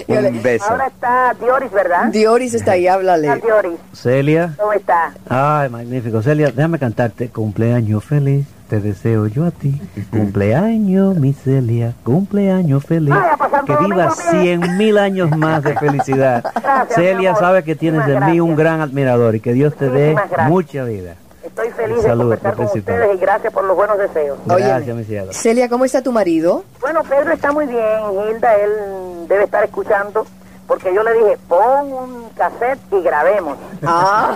yo 0.08 0.18
le- 0.22 0.30
Un 0.30 0.44
beso. 0.44 0.66
Ahora 0.70 0.88
está 0.88 1.34
Dioris, 1.40 1.72
¿verdad? 1.72 2.06
Dioris 2.12 2.54
está 2.54 2.72
ahí, 2.74 2.84
Está 2.86 2.94
háblale. 2.96 3.36
Dioris. 3.42 3.80
Celia. 3.94 4.54
¿Cómo 4.58 4.74
está? 4.74 5.14
Ay, 5.30 5.70
magnífico. 5.70 6.22
Celia, 6.22 6.52
déjame 6.54 6.80
cantarte 6.80 7.30
cumpleaños 7.30 8.04
feliz. 8.04 8.46
Te 8.70 8.80
deseo 8.80 9.28
yo 9.28 9.46
a 9.46 9.52
ti. 9.52 9.80
Cumpleaños, 10.10 11.16
mi 11.18 11.34
Celia. 11.34 11.94
Cumpleaños 12.04 12.84
feliz. 12.86 13.14
Pasar 13.38 13.66
Que 13.66 13.76
viva 13.78 14.10
cien 14.12 14.78
mil 14.78 14.98
años 14.98 15.30
más 15.38 15.62
de 15.64 15.76
felicidad. 15.78 16.44
Gracias, 16.64 16.96
Celia 16.96 17.36
sabe 17.36 17.64
que 17.64 17.76
tienes 17.76 18.06
de 18.08 18.20
mí 18.22 18.40
un 18.40 18.56
gran 18.56 18.82
admirador 18.82 19.36
y 19.36 19.40
que 19.42 19.54
Dios 19.54 19.76
te 19.76 19.90
dé 19.90 20.16
mucha 20.48 20.84
vida. 20.86 21.16
Estoy 21.44 21.70
feliz 21.72 21.98
de 21.98 22.04
Salud, 22.04 22.22
conversar 22.24 22.56
con 22.56 22.66
principal. 22.68 22.96
ustedes 22.96 23.16
y 23.16 23.20
gracias 23.22 23.54
por 23.54 23.64
los 23.66 23.76
buenos 23.76 23.98
deseos. 24.00 24.40
Gracias, 24.46 24.96
mi 24.96 25.04
cielo. 25.04 25.34
Celia, 25.34 25.70
¿cómo 25.70 25.86
está 25.86 26.02
tu 26.02 26.12
marido? 26.12 26.64
Bueno, 26.82 27.02
Pedro 27.04 27.34
está 27.34 27.52
muy 27.52 27.68
bien, 27.68 28.00
Hilda, 28.32 28.56
él 28.56 29.28
debe 29.28 29.44
estar 29.44 29.64
escuchando, 29.64 30.26
porque 30.74 30.92
yo 30.92 31.04
le 31.04 31.14
dije, 31.14 31.38
pon 31.48 31.94
un 31.94 32.30
cassette 32.36 32.80
y 32.92 33.02
grabemos. 33.04 33.58
Ah, 33.86 34.36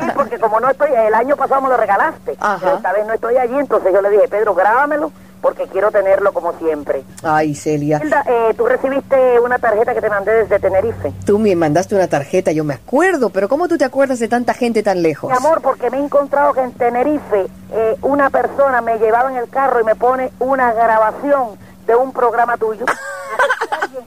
Sí, 0.00 0.06
porque 0.16 0.38
como 0.40 0.58
no 0.58 0.68
estoy, 0.70 0.90
el 0.92 1.14
año 1.14 1.36
pasado 1.36 1.60
me 1.60 1.68
lo 1.68 1.76
regalaste, 1.76 2.36
Ajá. 2.40 2.58
pero 2.60 2.76
esta 2.78 2.92
vez 2.92 3.06
no 3.06 3.12
estoy 3.12 3.36
allí, 3.36 3.56
entonces 3.56 3.92
yo 3.92 4.02
le 4.02 4.10
dije, 4.10 4.26
Pedro, 4.28 4.54
grábamelo, 4.54 5.12
porque 5.40 5.68
quiero 5.68 5.92
tenerlo 5.92 6.32
como 6.32 6.52
siempre. 6.54 7.04
ay, 7.22 7.54
Celia. 7.54 8.00
Hilda, 8.02 8.24
eh, 8.26 8.54
tú 8.56 8.66
recibiste 8.66 9.38
una 9.40 9.58
tarjeta 9.60 9.94
que 9.94 10.00
te 10.00 10.10
mandé 10.10 10.32
desde 10.32 10.58
Tenerife. 10.58 11.12
Tú 11.24 11.38
me 11.38 11.54
mandaste 11.54 11.94
una 11.94 12.08
tarjeta, 12.08 12.50
yo 12.50 12.64
me 12.64 12.74
acuerdo, 12.74 13.30
pero 13.30 13.48
¿cómo 13.48 13.68
tú 13.68 13.78
te 13.78 13.84
acuerdas 13.84 14.18
de 14.18 14.26
tanta 14.28 14.52
gente 14.54 14.82
tan 14.82 15.00
lejos? 15.02 15.30
Mi 15.30 15.36
amor, 15.36 15.60
porque 15.62 15.88
me 15.90 15.98
he 15.98 16.00
encontrado 16.04 16.54
que 16.54 16.60
en 16.62 16.72
Tenerife 16.72 17.46
eh, 17.72 17.96
una 18.02 18.30
persona 18.30 18.80
me 18.80 18.98
llevaba 18.98 19.30
en 19.30 19.36
el 19.36 19.48
carro 19.48 19.80
y 19.80 19.84
me 19.84 19.94
pone 19.94 20.32
una 20.40 20.72
grabación 20.72 21.50
de 21.86 21.94
un 21.94 22.12
programa 22.12 22.56
tuyo. 22.56 22.84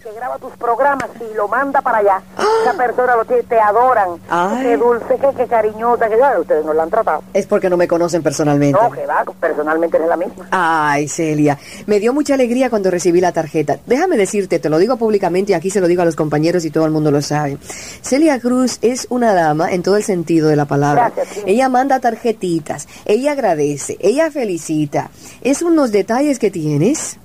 Que 0.05 0.13
graba 0.13 0.37
tus 0.37 0.55
programas 0.57 1.09
y 1.19 1.33
lo 1.33 1.47
manda 1.47 1.81
para 1.81 1.97
allá. 1.97 2.21
Esa 2.61 2.77
persona 2.77 3.15
lo 3.15 3.25
tiene, 3.25 3.41
te 3.41 3.59
adoran. 3.59 4.09
Ay. 4.29 4.63
Qué 4.63 4.77
dulce, 4.77 5.17
qué, 5.19 5.29
qué 5.35 5.47
cariñosa, 5.47 6.07
que 6.07 6.19
ya 6.19 6.39
ustedes 6.39 6.63
no 6.63 6.75
la 6.75 6.83
han 6.83 6.91
tratado. 6.91 7.23
Es 7.33 7.47
porque 7.47 7.71
no 7.71 7.75
me 7.75 7.87
conocen 7.87 8.21
personalmente. 8.21 8.79
No, 8.79 8.91
que 8.91 9.03
va, 9.07 9.25
personalmente 9.39 9.97
eres 9.97 10.07
la 10.07 10.15
misma. 10.15 10.47
Ay, 10.51 11.07
Celia, 11.07 11.57
me 11.87 11.99
dio 11.99 12.13
mucha 12.13 12.35
alegría 12.35 12.69
cuando 12.69 12.91
recibí 12.91 13.19
la 13.19 13.31
tarjeta. 13.31 13.79
Déjame 13.87 14.15
decirte, 14.15 14.59
te 14.59 14.69
lo 14.69 14.77
digo 14.77 14.95
públicamente 14.97 15.53
y 15.53 15.55
aquí 15.55 15.71
se 15.71 15.81
lo 15.81 15.87
digo 15.87 16.03
a 16.03 16.05
los 16.05 16.15
compañeros 16.15 16.65
y 16.65 16.69
todo 16.69 16.85
el 16.85 16.91
mundo 16.91 17.09
lo 17.09 17.23
sabe. 17.23 17.57
Celia 18.03 18.39
Cruz 18.39 18.77
es 18.83 19.07
una 19.09 19.33
dama 19.33 19.71
en 19.71 19.81
todo 19.81 19.97
el 19.97 20.03
sentido 20.03 20.49
de 20.49 20.55
la 20.55 20.65
palabra. 20.65 21.11
Gracias, 21.15 21.29
sí. 21.29 21.43
Ella 21.47 21.67
manda 21.67 21.99
tarjetitas, 21.99 22.87
ella 23.05 23.31
agradece, 23.31 23.97
ella 23.99 24.29
felicita. 24.29 25.09
Es 25.41 25.63
unos 25.63 25.91
detalles 25.91 26.37
que 26.37 26.51
tienes 26.51 27.17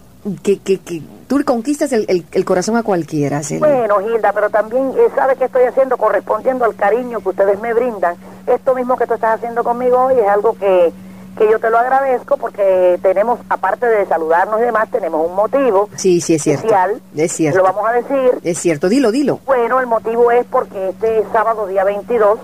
que, 0.42 0.58
que, 0.58 0.78
que 0.78 1.02
tú 1.28 1.42
conquistas 1.44 1.92
el, 1.92 2.04
el- 2.08 2.26
el 2.32 2.44
corazón 2.44 2.76
a 2.76 2.82
cualquiera, 2.82 3.42
Celia. 3.42 3.66
Bueno, 3.66 4.00
Hilda, 4.00 4.32
pero 4.32 4.50
también 4.50 4.92
eh, 4.96 5.08
sabe 5.14 5.36
que 5.36 5.44
estoy 5.44 5.62
haciendo 5.64 5.96
correspondiendo 5.96 6.64
al 6.64 6.74
cariño 6.74 7.20
que 7.20 7.28
ustedes 7.30 7.60
me 7.60 7.72
brindan. 7.74 8.16
Esto 8.46 8.74
mismo 8.74 8.96
que 8.96 9.06
tú 9.06 9.14
estás 9.14 9.36
haciendo 9.36 9.62
conmigo 9.64 9.98
hoy 10.06 10.14
es 10.18 10.28
algo 10.28 10.52
que, 10.54 10.92
que 11.38 11.50
yo 11.50 11.58
te 11.58 11.70
lo 11.70 11.78
agradezco 11.78 12.36
porque 12.36 12.98
tenemos, 13.02 13.38
aparte 13.48 13.86
de 13.86 14.04
saludarnos 14.06 14.60
y 14.60 14.64
demás, 14.64 14.88
tenemos 14.90 15.26
un 15.26 15.34
motivo 15.34 15.88
Sí, 15.96 16.20
sí, 16.20 16.34
es 16.34 16.42
cierto. 16.42 16.66
especial. 16.66 17.00
Es 17.16 17.32
cierto. 17.32 17.58
Lo 17.58 17.64
vamos 17.64 17.88
a 17.88 17.92
decir. 17.92 18.40
Es 18.42 18.58
cierto, 18.58 18.88
dilo, 18.88 19.10
dilo. 19.12 19.40
Bueno, 19.46 19.80
el 19.80 19.86
motivo 19.86 20.30
es 20.32 20.44
porque 20.46 20.90
este 20.90 21.22
sábado, 21.32 21.66
día 21.66 21.84
22, 21.84 22.38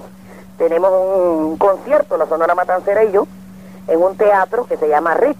tenemos 0.59 0.91
un 0.93 1.57
concierto, 1.59 2.17
la 2.17 2.27
Sonora 2.27 2.55
Matancera 2.55 3.05
y 3.05 3.13
yo, 3.13 3.27
en 3.89 4.03
un 4.03 4.17
teatro 4.17 4.65
que 4.65 4.77
se 4.77 4.89
llama 4.89 5.15
Ritz, 5.15 5.37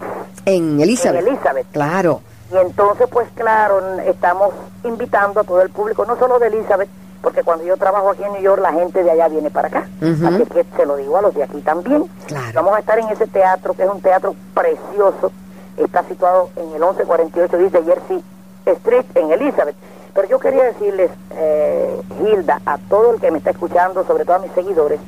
En 0.47 0.81
Elizabeth. 0.81 1.21
en 1.23 1.29
Elizabeth. 1.29 1.67
Claro. 1.73 2.23
Y 2.53 2.57
entonces, 2.57 3.09
pues 3.11 3.29
claro, 3.35 3.99
estamos 4.07 4.55
invitando 4.85 5.41
a 5.41 5.45
todo 5.45 5.61
el 5.63 5.71
público, 5.71 6.05
no 6.07 6.17
solo 6.17 6.39
de 6.39 6.47
Elizabeth, 6.47 6.89
porque 7.21 7.43
cuando 7.43 7.65
yo 7.65 7.77
trabajo 7.77 8.11
aquí 8.11 8.23
en 8.23 8.33
New 8.35 8.43
York, 8.43 8.63
la 8.63 8.73
gente 8.73 9.03
de 9.03 9.11
allá 9.11 9.27
viene 9.27 9.51
para 9.51 9.67
acá. 9.67 9.89
Así 10.01 10.45
que 10.47 10.65
se 10.77 10.87
lo 10.87 10.97
digo 10.97 11.17
a 11.17 11.23
los 11.23 11.35
de 11.35 11.43
aquí 11.43 11.61
también. 11.63 12.05
Claro. 12.27 12.53
Vamos 12.55 12.77
a 12.77 12.79
estar 12.79 12.99
en 13.01 13.09
ese 13.09 13.27
teatro, 13.27 13.75
que 13.75 13.83
es 13.83 13.91
un 13.91 14.01
teatro 14.01 14.37
precioso. 14.55 15.33
Está 15.77 16.05
situado 16.05 16.51
en 16.55 16.67
el 16.67 16.81
1148 16.81 17.59
dice 17.59 17.83
Jersey 17.83 18.23
Street, 18.65 19.05
en 19.17 19.33
Elizabeth. 19.33 19.75
Pero 20.15 20.29
yo 20.29 20.39
quería 20.39 20.63
decirles, 20.63 21.11
eh, 21.33 22.01
Hilda, 22.21 22.61
a 22.65 22.79
todo 22.79 23.15
el 23.15 23.21
que 23.21 23.31
me 23.33 23.39
está 23.39 23.51
escuchando, 23.51 24.05
sobre 24.07 24.25
todo 24.25 24.37
a 24.37 24.39
mis 24.39 24.53
seguidores, 24.53 25.01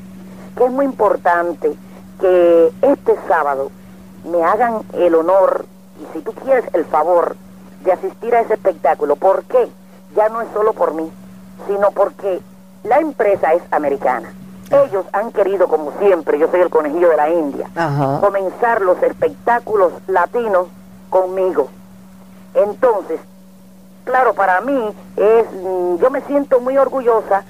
que 0.57 0.65
es 0.65 0.71
muy 0.71 0.85
importante 0.85 1.73
que 2.21 2.73
este 2.83 3.15
sábado 3.29 3.71
me 4.29 4.43
hagan 4.45 4.83
el 4.93 5.15
honor 5.15 5.67
y 6.01 6.13
si 6.13 6.23
tú 6.23 6.33
quieres 6.33 6.65
el 6.73 6.85
favor 6.85 7.37
de 7.85 7.93
asistir 7.93 8.35
a 8.35 8.41
ese 8.41 8.55
espectáculo. 8.55 9.17
¿Por 9.17 9.45
qué? 9.45 9.69
ya 10.17 10.29
no 10.29 10.41
es 10.41 10.49
solo 10.53 10.73
por 10.73 10.95
mí, 10.95 11.11
sino 11.67 11.91
porque 11.91 12.41
la 12.85 12.99
empresa 12.99 13.53
es 13.53 13.63
americana. 13.71 14.33
Ellos 14.71 15.07
han 15.13 15.33
querido, 15.33 15.69
como 15.69 15.93
siempre, 15.99 16.39
yo 16.39 16.49
soy 16.51 16.61
el 16.61 16.71
conejillo 16.71 17.09
de 17.09 17.17
la 17.17 17.31
India, 17.31 17.71
Ajá. 17.75 18.21
comenzar 18.21 18.83
los 18.83 19.03
espectáculos 19.03 19.93
latinos 20.07 20.69
conmigo. 21.09 21.69
Entonces, 22.55 23.21
claro, 24.05 24.35
para 24.35 24.61
mí 24.61 24.95
es, 25.17 25.47
yo 26.01 26.11
me 26.11 26.21
siento 26.23 26.61
muy 26.61 26.77
orgullosa 26.77 27.45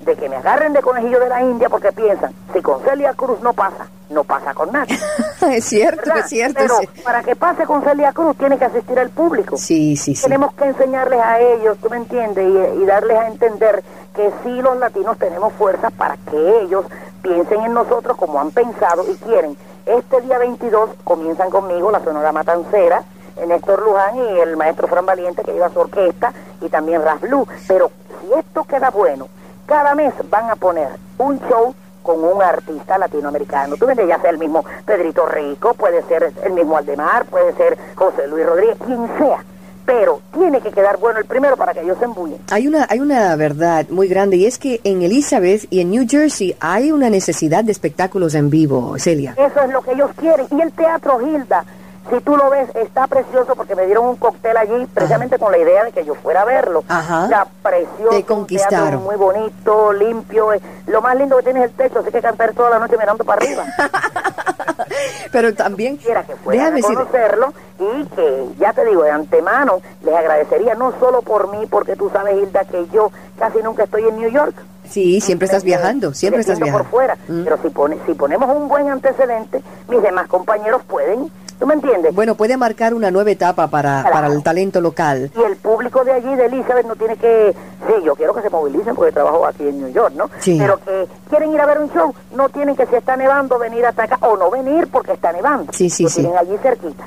de 0.00 0.16
que 0.16 0.28
me 0.28 0.36
agarren 0.36 0.72
de 0.72 0.82
conejillo 0.82 1.20
de 1.20 1.28
la 1.28 1.42
India 1.42 1.68
porque 1.68 1.92
piensan, 1.92 2.32
si 2.52 2.62
con 2.62 2.80
Celia 2.82 3.14
Cruz 3.14 3.40
no 3.40 3.52
pasa, 3.52 3.86
no 4.10 4.24
pasa 4.24 4.54
con 4.54 4.70
nadie. 4.72 4.98
es 5.52 5.64
cierto, 5.64 6.02
¿verdad? 6.06 6.18
es 6.18 6.26
cierto. 6.26 6.58
Pero 6.58 6.78
sí. 6.80 7.02
para 7.02 7.22
que 7.22 7.36
pase 7.36 7.64
con 7.64 7.82
Celia 7.82 8.12
Cruz 8.12 8.36
tiene 8.36 8.58
que 8.58 8.64
asistir 8.64 8.98
el 8.98 9.10
público. 9.10 9.56
Sí, 9.56 9.96
sí, 9.96 10.14
sí. 10.14 10.22
Tenemos 10.22 10.52
que 10.54 10.64
enseñarles 10.64 11.20
a 11.20 11.40
ellos, 11.40 11.78
tú 11.78 11.90
me 11.90 11.96
entiendes, 11.96 12.46
y, 12.46 12.82
y 12.82 12.86
darles 12.86 13.18
a 13.18 13.28
entender 13.28 13.82
que 14.14 14.30
sí 14.42 14.62
los 14.62 14.76
latinos 14.78 15.18
tenemos 15.18 15.52
fuerza 15.54 15.90
para 15.90 16.16
que 16.16 16.60
ellos 16.62 16.84
piensen 17.22 17.62
en 17.62 17.74
nosotros 17.74 18.16
como 18.16 18.40
han 18.40 18.50
pensado 18.50 19.04
y 19.10 19.14
quieren. 19.16 19.56
Este 19.86 20.20
día 20.20 20.38
22 20.38 20.90
comienzan 21.04 21.50
conmigo 21.50 21.90
la 21.90 22.00
Sonora 22.00 22.32
Matancera, 22.32 23.02
Néstor 23.46 23.82
Luján 23.82 24.16
y 24.16 24.40
el 24.40 24.56
maestro 24.56 24.86
Fran 24.88 25.06
Valiente 25.06 25.42
que 25.42 25.52
lleva 25.52 25.70
su 25.70 25.80
orquesta 25.80 26.32
y 26.60 26.68
también 26.68 27.02
Ras 27.02 27.20
Blue. 27.20 27.46
Pero 27.66 27.90
si 28.20 28.32
esto 28.38 28.64
queda 28.64 28.90
bueno, 28.90 29.28
cada 29.66 29.94
mes 29.94 30.12
van 30.28 30.50
a 30.50 30.56
poner 30.56 30.88
un 31.18 31.38
show 31.48 31.74
con 32.02 32.22
un 32.24 32.42
artista 32.42 32.98
latinoamericano. 32.98 33.76
Tú 33.76 33.86
ves, 33.86 33.96
ya 34.06 34.20
sea 34.20 34.30
el 34.30 34.38
mismo 34.38 34.64
Pedrito 34.84 35.26
Rico, 35.26 35.74
puede 35.74 36.02
ser 36.04 36.32
el 36.44 36.52
mismo 36.52 36.76
Aldemar, 36.76 37.26
puede 37.26 37.52
ser 37.54 37.78
José 37.94 38.26
Luis 38.28 38.46
Rodríguez, 38.46 38.76
quien 38.84 39.06
sea. 39.18 39.44
Pero 39.86 40.20
tiene 40.32 40.60
que 40.60 40.70
quedar 40.70 40.98
bueno 40.98 41.18
el 41.18 41.24
primero 41.24 41.56
para 41.56 41.74
que 41.74 41.80
ellos 41.80 41.98
se 41.98 42.04
embullen. 42.04 42.38
Hay 42.50 42.68
una, 42.68 42.86
hay 42.88 43.00
una 43.00 43.34
verdad 43.34 43.86
muy 43.88 44.06
grande 44.06 44.36
y 44.36 44.46
es 44.46 44.58
que 44.58 44.80
en 44.84 45.02
Elizabeth 45.02 45.66
y 45.70 45.80
en 45.80 45.90
New 45.90 46.06
Jersey 46.08 46.54
hay 46.60 46.92
una 46.92 47.10
necesidad 47.10 47.64
de 47.64 47.72
espectáculos 47.72 48.34
en 48.34 48.50
vivo, 48.50 48.96
Celia. 48.98 49.34
Eso 49.36 49.60
es 49.60 49.70
lo 49.70 49.82
que 49.82 49.92
ellos 49.92 50.10
quieren. 50.16 50.46
Y 50.50 50.60
el 50.60 50.70
Teatro 50.72 51.18
Gilda, 51.18 51.64
si 52.10 52.20
tú 52.20 52.36
lo 52.36 52.50
ves, 52.50 52.68
está 52.74 53.06
precioso 53.06 53.54
porque 53.56 53.74
me 53.74 53.86
dieron 53.86 54.06
un 54.06 54.16
cóctel 54.16 54.56
allí 54.56 54.86
precisamente 54.92 55.38
con 55.38 55.50
la 55.52 55.58
idea 55.58 55.84
de 55.84 55.92
que 55.92 56.04
yo 56.04 56.14
fuera 56.14 56.42
a 56.42 56.44
verlo. 56.44 56.84
Ajá. 56.88 57.24
Está 57.24 57.46
precioso. 57.62 58.10
Te 58.10 58.24
conquistaron. 58.24 59.02
muy 59.02 59.16
bonito, 59.16 59.92
limpio. 59.92 60.52
eh, 60.52 60.60
Lo 60.86 61.00
más 61.02 61.16
lindo 61.16 61.36
que 61.38 61.44
tiene 61.44 61.60
es 61.64 61.70
el 61.70 61.76
techo, 61.76 62.00
así 62.00 62.10
que 62.10 62.20
cantar 62.20 62.52
toda 62.52 62.70
la 62.70 62.78
noche 62.78 62.96
mirando 62.98 63.24
para 63.24 63.42
arriba. 63.44 63.64
Pero 65.32 65.54
también, 65.54 65.96
Quisiera 65.98 66.24
que 66.24 66.34
fueran 66.36 66.74
déjame 66.74 66.80
a 66.94 66.98
conocerlo 66.98 67.52
y 67.78 68.04
que, 68.06 68.46
ya 68.58 68.72
te 68.72 68.84
digo, 68.84 69.02
de 69.04 69.10
antemano 69.10 69.80
les 70.04 70.14
agradecería 70.14 70.74
no 70.74 70.92
solo 70.98 71.22
por 71.22 71.50
mí, 71.56 71.66
porque 71.66 71.96
tú 71.96 72.10
sabes, 72.10 72.36
Hilda, 72.36 72.64
que 72.64 72.86
yo 72.92 73.10
casi 73.38 73.58
nunca 73.62 73.84
estoy 73.84 74.02
en 74.08 74.16
New 74.18 74.30
York. 74.30 74.54
sí, 74.88 75.20
siempre 75.20 75.46
estás 75.46 75.62
viajando, 75.64 76.12
siempre 76.12 76.40
estás 76.40 76.58
viajando. 76.58 76.84
por 76.84 76.90
fuera. 76.90 77.16
Mm. 77.28 77.44
Pero 77.44 77.58
si, 77.62 77.68
pone, 77.70 77.96
si 78.06 78.14
ponemos 78.14 78.54
un 78.54 78.68
buen 78.68 78.88
antecedente, 78.90 79.62
mis 79.88 80.02
demás 80.02 80.26
compañeros 80.26 80.82
pueden, 80.86 81.30
¿tú 81.60 81.66
me 81.66 81.74
entiendes? 81.74 82.12
Bueno, 82.14 82.34
puede 82.34 82.56
marcar 82.56 82.94
una 82.94 83.10
nueva 83.12 83.30
etapa 83.30 83.68
para, 83.68 84.00
Claro. 84.00 84.12
para 84.14 84.26
el 84.28 84.42
talento 84.42 84.80
local. 84.80 85.30
Y 85.36 85.42
el 85.42 85.56
público 85.56 86.02
de 86.04 86.12
allí, 86.12 86.34
de 86.34 86.46
Elizabeth, 86.46 86.86
no 86.86 86.96
tiene 86.96 87.16
que... 87.16 87.54
Sí, 87.86 87.92
yo 88.04 88.16
quiero 88.16 88.34
que 88.34 88.42
se 88.42 88.50
movilicen 88.50 88.96
porque 88.96 89.12
trabajo 89.12 89.46
aquí 89.46 89.68
en 89.68 89.78
New 89.80 89.92
York, 89.92 90.14
¿no? 90.16 90.28
Sí. 90.40 90.56
Pero 90.58 90.78
que 90.78 91.06
quieren 91.28 91.52
ir 91.52 91.60
a 91.60 91.66
ver 91.66 91.78
un 91.78 91.90
show, 91.92 92.12
no 92.34 92.48
tienen 92.48 92.74
que 92.74 92.86
si 92.86 92.96
está 92.96 93.16
nevando 93.16 93.58
venir 93.58 93.84
hasta 93.86 94.04
acá 94.04 94.18
o 94.22 94.36
no 94.36 94.50
venir 94.50 94.88
porque 94.90 95.12
está 95.12 95.32
nevando. 95.32 95.72
Sí, 95.72 95.88
sí, 95.90 96.04
Lo 96.04 96.08
sí. 96.08 96.20
tienen 96.22 96.38
allí 96.38 96.56
cerquita. 96.62 97.04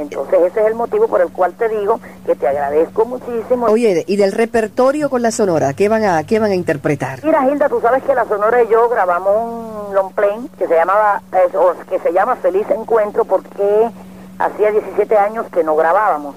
Entonces 0.00 0.40
ese 0.40 0.60
es 0.60 0.66
el 0.66 0.74
motivo 0.74 1.06
por 1.08 1.20
el 1.20 1.30
cual 1.30 1.52
te 1.54 1.68
digo 1.68 2.00
que 2.24 2.34
te 2.34 2.48
agradezco 2.48 3.04
muchísimo. 3.04 3.66
Oye, 3.66 4.04
y 4.06 4.16
del 4.16 4.32
repertorio 4.32 5.10
con 5.10 5.22
la 5.22 5.30
sonora, 5.30 5.74
¿qué 5.74 5.88
van 5.88 6.04
a, 6.04 6.24
qué 6.24 6.38
van 6.38 6.52
a 6.52 6.54
interpretar? 6.54 7.22
Mira, 7.24 7.46
Hilda, 7.48 7.68
tú 7.68 7.80
sabes 7.80 8.02
que 8.04 8.14
la 8.14 8.24
Sonora 8.24 8.62
y 8.62 8.68
yo 8.68 8.88
grabamos 8.88 9.36
un 9.36 9.94
long 9.94 10.12
play 10.12 10.48
que 10.58 10.66
se 10.66 10.74
llamaba 10.74 11.22
eh, 11.32 11.56
o 11.56 11.74
que 11.88 11.98
se 11.98 12.12
llama 12.12 12.36
Feliz 12.36 12.66
Encuentro 12.70 13.24
porque 13.24 13.90
hacía 14.38 14.70
17 14.70 15.16
años 15.18 15.46
que 15.52 15.62
no 15.62 15.76
grabábamos. 15.76 16.34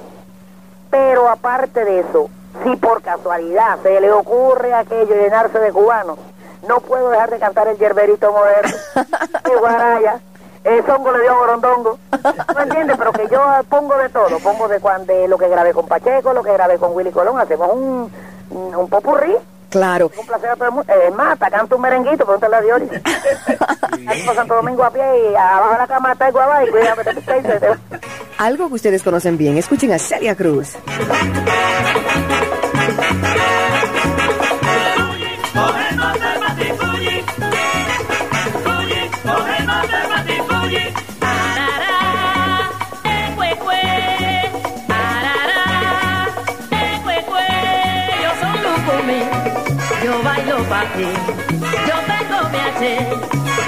Pero 0.92 1.30
aparte 1.30 1.86
de 1.86 2.02
eso, 2.02 2.30
si 2.64 2.76
por 2.76 3.02
casualidad 3.02 3.80
se 3.82 4.00
le 4.00 4.12
ocurre 4.12 4.74
aquello 4.74 5.16
llenarse 5.16 5.60
de 5.60 5.72
cubanos, 5.72 6.20
no 6.68 6.80
puedo 6.80 7.10
dejar 7.10 7.30
de 7.30 7.40
cantar 7.40 7.68
el 7.68 7.78
yerberito 7.78 8.32
moderno, 8.32 8.78
el 9.52 9.60
guaraya, 9.60 10.20
el 10.64 10.86
songo 10.86 11.12
le 11.12 11.22
dio 11.24 11.36
borondongo, 11.36 12.00
¿no 12.56 12.62
entiendes? 12.62 12.98
Pero 12.98 13.12
que 13.14 13.28
yo 13.32 13.42
pongo 13.70 13.98
de 13.98 14.10
todo, 14.10 14.40
pongo 14.40 14.68
de, 14.68 14.80
cuan- 14.80 15.06
de 15.06 15.28
lo 15.28 15.38
que 15.38 15.48
grabé 15.50 15.74
con 15.74 15.88
Pacheco, 15.88 16.34
lo 16.34 16.44
que 16.44 16.54
grabé 16.54 16.78
con 16.78 16.94
Willy 16.96 17.12
Colón, 17.12 17.40
hacemos 17.40 17.70
un, 17.74 18.12
un, 18.50 18.90
popurrí 18.90 19.36
Claro. 19.70 20.12
un 20.20 20.26
placer 20.28 20.52
a 20.52 20.56
todo 20.56 20.66
el 20.68 20.72
mundo. 20.72 20.94
Es 20.94 21.14
más, 21.16 21.34
hasta 21.34 21.50
canto 21.50 21.76
un 21.78 21.82
merenguito, 21.82 22.26
pregúntale 22.26 22.56
a 22.58 22.62
Dioris. 22.62 22.90
Aquí 24.08 24.22
por 24.24 24.36
Santo 24.36 24.54
Domingo 24.56 24.84
a 24.84 24.92
pie 24.92 25.04
y 25.32 25.36
abajo 25.36 25.72
de 25.72 25.78
la 25.80 25.88
cama 25.88 26.12
está 26.12 26.28
el 26.28 26.32
guabá 26.34 26.64
y 26.64 26.70
cuidado, 26.70 27.02
te 27.04 27.14
pica 27.16 27.38
y 27.38 27.42
se 27.42 27.60
te 27.60 27.70
va. 27.70 27.78
Algo 28.38 28.68
que 28.68 28.76
ustedes 28.76 29.02
conocen 29.02 29.36
bien. 29.38 29.58
Escuchen 29.58 29.92
a 29.92 29.98
Celia 29.98 30.36
Cruz. 30.36 30.76
Bailo 50.54 50.70
pa' 50.70 50.86
ti. 50.96 51.08
Yo 51.88 51.98
tengo 52.10 52.40
mi 52.52 52.60
H 52.60 52.82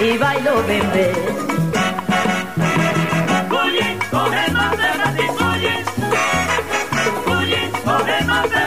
y 0.01 0.17
bailo 0.17 0.53
bembé. 0.67 1.07
Fulle, 3.49 3.87
coge 4.11 4.43
no 4.55 4.65
te 4.79 4.89
batifulle. 4.99 5.73
Fulle, 7.25 7.61
coge 7.85 8.17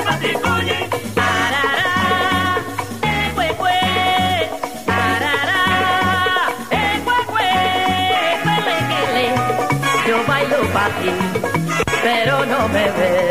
batifulle. 0.06 0.78
Arará, 1.16 1.90
eh, 3.02 3.32
eh. 9.14 9.34
Yo 10.08 10.16
bailo 10.26 10.60
pa' 10.74 10.90
ti, 10.98 11.10
pero 12.02 12.34
no 12.46 12.68
me 12.68 12.84
ves. 12.98 13.27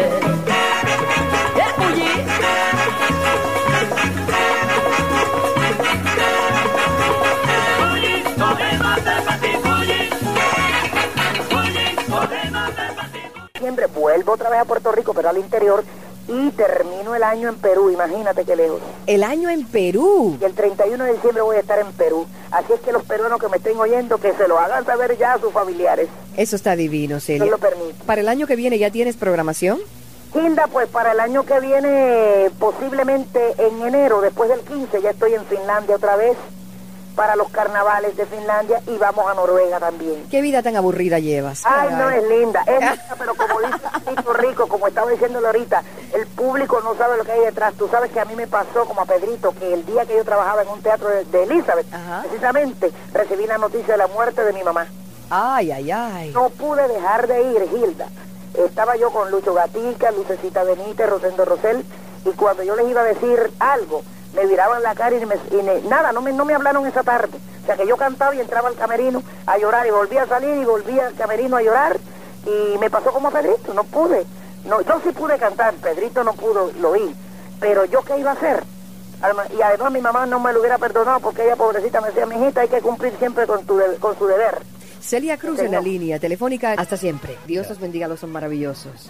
Vuelvo 13.97 14.33
otra 14.33 14.49
vez 14.49 14.59
a 14.59 14.65
Puerto 14.65 14.91
Rico, 14.91 15.13
pero 15.13 15.29
al 15.29 15.37
interior, 15.37 15.83
y 16.27 16.51
termino 16.51 17.15
el 17.15 17.23
año 17.23 17.49
en 17.49 17.55
Perú, 17.55 17.89
imagínate 17.89 18.43
qué 18.43 18.55
lejos. 18.55 18.81
El 19.05 19.23
año 19.23 19.49
en 19.49 19.65
Perú. 19.65 20.37
Y 20.39 20.43
el 20.43 20.53
31 20.53 21.03
de 21.03 21.13
diciembre 21.13 21.41
voy 21.41 21.55
a 21.55 21.59
estar 21.59 21.79
en 21.79 21.91
Perú. 21.93 22.25
Así 22.51 22.73
es 22.73 22.81
que 22.81 22.91
los 22.91 23.03
peruanos 23.03 23.39
que 23.39 23.47
me 23.47 23.57
estén 23.57 23.77
oyendo, 23.77 24.17
que 24.17 24.33
se 24.33 24.47
lo 24.47 24.59
hagan 24.59 24.85
saber 24.85 25.17
ya 25.17 25.33
a 25.33 25.39
sus 25.39 25.53
familiares. 25.53 26.09
Eso 26.35 26.55
está 26.55 26.75
divino, 26.75 27.19
Celia. 27.19 27.45
Dios 27.45 27.51
lo 27.51 27.57
permite. 27.57 28.03
Para 28.05 28.21
el 28.21 28.27
año 28.27 28.45
que 28.45 28.55
viene 28.55 28.77
ya 28.77 28.91
tienes 28.91 29.15
programación. 29.15 29.79
Hilda, 30.35 30.67
pues 30.67 30.89
para 30.89 31.13
el 31.13 31.19
año 31.21 31.43
que 31.45 31.59
viene, 31.61 32.51
posiblemente 32.59 33.55
en 33.57 33.81
enero, 33.81 34.19
después 34.19 34.49
del 34.49 34.59
15, 34.59 35.01
ya 35.01 35.11
estoy 35.11 35.33
en 35.33 35.45
Finlandia 35.45 35.95
otra 35.95 36.17
vez 36.17 36.35
para 37.17 37.35
los 37.35 37.49
carnavales 37.49 38.15
de 38.15 38.27
Finlandia 38.27 38.79
y 38.85 38.95
vamos 38.97 39.27
a 39.27 39.33
Noruega 39.33 39.79
también. 39.79 40.23
¿Qué 40.29 40.39
vida 40.39 40.61
tan 40.61 40.75
aburrida 40.75 41.17
llevas? 41.17 41.63
Ay, 41.65 41.89
no 41.91 42.09
es 42.11 42.23
linda, 42.29 42.61
es 42.67 42.79
linda, 42.79 43.15
pero 43.17 43.33
como 43.33 43.59
dice 43.59 43.79
Tito 44.07 44.33
Rico, 44.33 44.67
como 44.67 44.87
estaba 44.87 45.09
diciéndole 45.09 45.47
ahorita, 45.47 45.81
el 46.13 46.27
público 46.27 46.79
no 46.83 46.95
sabe 46.95 47.17
lo 47.17 47.25
que 47.25 47.31
hay 47.31 47.39
detrás. 47.41 47.73
Tú 47.73 47.87
sabes 47.89 48.11
que 48.11 48.19
a 48.19 48.25
mí 48.25 48.35
me 48.35 48.45
pasó 48.45 48.85
como 48.85 49.01
a 49.01 49.05
Pedrito, 49.05 49.51
que 49.53 49.73
el 49.73 49.83
día 49.87 50.05
que 50.05 50.15
yo 50.15 50.23
trabajaba 50.23 50.61
en 50.61 50.69
un 50.69 50.81
teatro 50.83 51.09
de, 51.09 51.25
de 51.25 51.43
Elizabeth, 51.43 51.91
Ajá. 51.91 52.21
precisamente 52.21 52.91
recibí 53.13 53.47
la 53.47 53.57
noticia 53.57 53.95
de 53.95 53.97
la 53.97 54.07
muerte 54.07 54.43
de 54.43 54.53
mi 54.53 54.63
mamá. 54.63 54.85
Ay, 55.31 55.71
ay, 55.71 55.91
ay. 55.91 56.31
No 56.35 56.49
pude 56.51 56.87
dejar 56.87 57.27
de 57.27 57.41
ir, 57.41 57.67
Gilda. 57.69 58.07
Estaba 58.53 58.95
yo 58.95 59.09
con 59.11 59.31
Lucho 59.31 59.55
Gatica, 59.55 60.11
Lucecita 60.11 60.63
Benítez, 60.63 61.09
Rosendo 61.09 61.45
Rosel, 61.45 61.83
y 62.25 62.29
cuando 62.33 62.61
yo 62.61 62.75
les 62.75 62.87
iba 62.87 63.01
a 63.01 63.05
decir 63.05 63.51
algo, 63.59 64.03
me 64.35 64.45
viraban 64.45 64.81
la 64.83 64.93
cara 64.95 65.15
y, 65.15 65.25
me, 65.25 65.35
y 65.35 65.87
nada, 65.87 66.11
no 66.11 66.21
me, 66.21 66.31
no 66.33 66.45
me 66.45 66.53
hablaron 66.53 66.85
esa 66.85 67.03
tarde. 67.03 67.37
O 67.63 67.65
sea 67.65 67.75
que 67.75 67.87
yo 67.87 67.97
cantaba 67.97 68.33
y 68.35 68.39
entraba 68.39 68.69
al 68.69 68.75
camerino 68.75 69.21
a 69.45 69.57
llorar 69.57 69.85
y 69.87 69.91
volvía 69.91 70.23
a 70.23 70.27
salir 70.27 70.55
y 70.57 70.65
volvía 70.65 71.07
al 71.07 71.15
camerino 71.15 71.57
a 71.57 71.61
llorar 71.61 71.97
y 72.45 72.77
me 72.77 72.89
pasó 72.89 73.11
como 73.11 73.27
a 73.27 73.31
Pedrito, 73.31 73.73
no 73.73 73.83
pude. 73.83 74.25
No, 74.65 74.81
yo 74.81 75.01
sí 75.03 75.11
pude 75.11 75.37
cantar, 75.37 75.73
Pedrito 75.75 76.23
no 76.23 76.33
pudo, 76.33 76.71
lo 76.79 76.93
vi, 76.93 77.13
pero 77.59 77.85
yo 77.85 78.01
qué 78.03 78.17
iba 78.19 78.31
a 78.31 78.33
hacer. 78.33 78.63
Y 79.57 79.61
además 79.61 79.91
mi 79.91 79.99
mamá 80.01 80.25
no 80.27 80.39
me 80.39 80.53
lo 80.53 80.59
hubiera 80.59 80.77
perdonado 80.77 81.19
porque 81.19 81.43
ella 81.43 81.55
pobrecita 81.55 81.99
me 82.01 82.07
decía, 82.09 82.25
mi 82.25 82.35
hijita, 82.35 82.61
hay 82.61 82.67
que 82.69 82.81
cumplir 82.81 83.13
siempre 83.17 83.47
con, 83.47 83.65
tu 83.65 83.77
de- 83.77 83.95
con 83.97 84.17
su 84.17 84.27
deber. 84.27 84.59
Celia 85.01 85.37
Cruz 85.37 85.59
en 85.59 85.71
la 85.71 85.81
línea 85.81 86.19
telefónica. 86.19 86.73
Hasta 86.77 86.97
siempre. 86.97 87.37
Dios 87.47 87.67
los 87.69 87.79
bendiga, 87.79 88.07
los 88.07 88.19
son 88.19 88.31
maravillosos. 88.31 89.09